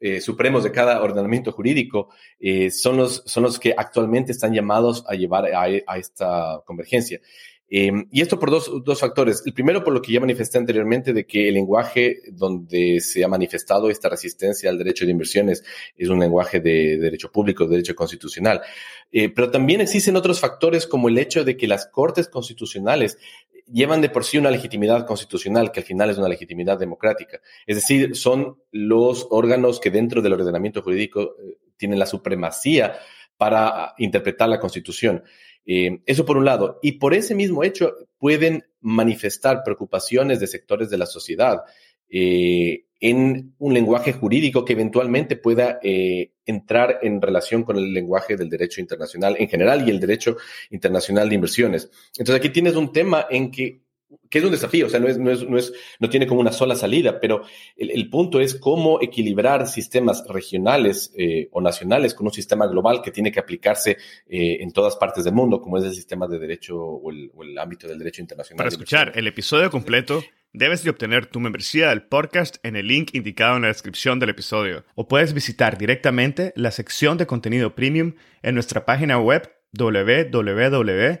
eh, 0.00 0.20
supremos 0.20 0.64
de 0.64 0.72
cada 0.72 1.00
ordenamiento 1.00 1.52
jurídico 1.52 2.08
son, 2.70 2.96
los, 2.96 3.22
son 3.26 3.44
los 3.44 3.60
que 3.60 3.74
actualmente 3.76 4.32
están 4.32 4.52
llamados 4.52 5.04
a 5.06 5.14
llevar 5.14 5.44
a 5.54 5.98
esta 5.98 6.62
convergencia. 6.64 7.20
Eh, 7.70 7.92
y 8.10 8.20
esto 8.20 8.38
por 8.38 8.50
dos, 8.50 8.70
dos 8.84 8.98
factores. 8.98 9.42
El 9.46 9.54
primero, 9.54 9.84
por 9.84 9.94
lo 9.94 10.02
que 10.02 10.12
ya 10.12 10.20
manifesté 10.20 10.58
anteriormente, 10.58 11.12
de 11.12 11.24
que 11.24 11.48
el 11.48 11.54
lenguaje 11.54 12.20
donde 12.32 13.00
se 13.00 13.22
ha 13.24 13.28
manifestado 13.28 13.88
esta 13.88 14.08
resistencia 14.08 14.68
al 14.68 14.78
derecho 14.78 15.04
de 15.04 15.12
inversiones 15.12 15.62
es 15.96 16.08
un 16.08 16.18
lenguaje 16.18 16.58
de, 16.58 16.70
de 16.70 16.98
derecho 16.98 17.30
público, 17.30 17.64
de 17.64 17.70
derecho 17.70 17.94
constitucional. 17.94 18.60
Eh, 19.12 19.28
pero 19.28 19.50
también 19.50 19.80
existen 19.80 20.16
otros 20.16 20.40
factores 20.40 20.86
como 20.86 21.08
el 21.08 21.18
hecho 21.18 21.44
de 21.44 21.56
que 21.56 21.68
las 21.68 21.86
cortes 21.86 22.28
constitucionales 22.28 23.18
llevan 23.72 24.00
de 24.00 24.08
por 24.08 24.24
sí 24.24 24.38
una 24.38 24.50
legitimidad 24.50 25.06
constitucional, 25.06 25.70
que 25.70 25.80
al 25.80 25.86
final 25.86 26.10
es 26.10 26.18
una 26.18 26.28
legitimidad 26.28 26.78
democrática. 26.78 27.40
Es 27.66 27.76
decir, 27.76 28.16
son 28.16 28.58
los 28.72 29.28
órganos 29.30 29.80
que 29.80 29.90
dentro 29.90 30.22
del 30.22 30.32
ordenamiento 30.32 30.82
jurídico 30.82 31.36
eh, 31.38 31.58
tienen 31.76 31.98
la 31.98 32.06
supremacía 32.06 32.98
para 33.36 33.94
interpretar 33.96 34.48
la 34.48 34.60
Constitución. 34.60 35.24
Eh, 35.72 36.00
eso 36.04 36.26
por 36.26 36.36
un 36.36 36.44
lado. 36.44 36.80
Y 36.82 36.92
por 36.98 37.14
ese 37.14 37.32
mismo 37.36 37.62
hecho 37.62 37.94
pueden 38.18 38.64
manifestar 38.80 39.62
preocupaciones 39.64 40.40
de 40.40 40.48
sectores 40.48 40.90
de 40.90 40.98
la 40.98 41.06
sociedad 41.06 41.62
eh, 42.08 42.86
en 42.98 43.54
un 43.56 43.72
lenguaje 43.72 44.12
jurídico 44.12 44.64
que 44.64 44.72
eventualmente 44.72 45.36
pueda 45.36 45.78
eh, 45.80 46.32
entrar 46.44 46.98
en 47.02 47.22
relación 47.22 47.62
con 47.62 47.76
el 47.76 47.92
lenguaje 47.92 48.36
del 48.36 48.50
derecho 48.50 48.80
internacional 48.80 49.36
en 49.38 49.48
general 49.48 49.86
y 49.86 49.92
el 49.92 50.00
derecho 50.00 50.38
internacional 50.70 51.28
de 51.28 51.36
inversiones. 51.36 51.88
Entonces 52.18 52.34
aquí 52.34 52.48
tienes 52.48 52.74
un 52.74 52.92
tema 52.92 53.28
en 53.30 53.52
que 53.52 53.84
que 54.28 54.38
es 54.38 54.44
un 54.44 54.50
desafío, 54.50 54.86
o 54.86 54.88
sea, 54.88 55.00
no, 55.00 55.08
es, 55.08 55.18
no, 55.18 55.30
es, 55.30 55.48
no, 55.48 55.58
es, 55.58 55.72
no 55.98 56.08
tiene 56.08 56.26
como 56.26 56.40
una 56.40 56.52
sola 56.52 56.74
salida, 56.74 57.20
pero 57.20 57.42
el, 57.76 57.90
el 57.90 58.08
punto 58.08 58.40
es 58.40 58.54
cómo 58.54 59.00
equilibrar 59.00 59.66
sistemas 59.66 60.24
regionales 60.28 61.12
eh, 61.16 61.48
o 61.52 61.60
nacionales 61.60 62.14
con 62.14 62.26
un 62.26 62.32
sistema 62.32 62.66
global 62.66 63.02
que 63.02 63.10
tiene 63.10 63.30
que 63.30 63.40
aplicarse 63.40 63.98
eh, 64.28 64.58
en 64.60 64.72
todas 64.72 64.96
partes 64.96 65.24
del 65.24 65.34
mundo, 65.34 65.60
como 65.60 65.78
es 65.78 65.84
el 65.84 65.94
sistema 65.94 66.26
de 66.26 66.38
derecho 66.38 66.76
o 66.78 67.10
el, 67.10 67.30
o 67.34 67.42
el 67.42 67.56
ámbito 67.58 67.86
del 67.86 67.98
derecho 67.98 68.22
internacional. 68.22 68.58
Para 68.58 68.68
escuchar 68.68 69.12
el 69.14 69.26
episodio 69.26 69.70
completo, 69.70 70.22
debes 70.52 70.82
de 70.82 70.90
obtener 70.90 71.26
tu 71.26 71.38
membresía 71.38 71.90
del 71.90 72.02
podcast 72.02 72.56
en 72.64 72.76
el 72.76 72.88
link 72.88 73.14
indicado 73.14 73.56
en 73.56 73.62
la 73.62 73.68
descripción 73.68 74.18
del 74.18 74.30
episodio, 74.30 74.84
o 74.94 75.06
puedes 75.06 75.34
visitar 75.34 75.78
directamente 75.78 76.52
la 76.56 76.72
sección 76.72 77.16
de 77.16 77.26
contenido 77.26 77.74
premium 77.74 78.14
en 78.42 78.54
nuestra 78.54 78.84
página 78.84 79.20
web 79.20 79.52
www 79.72 81.20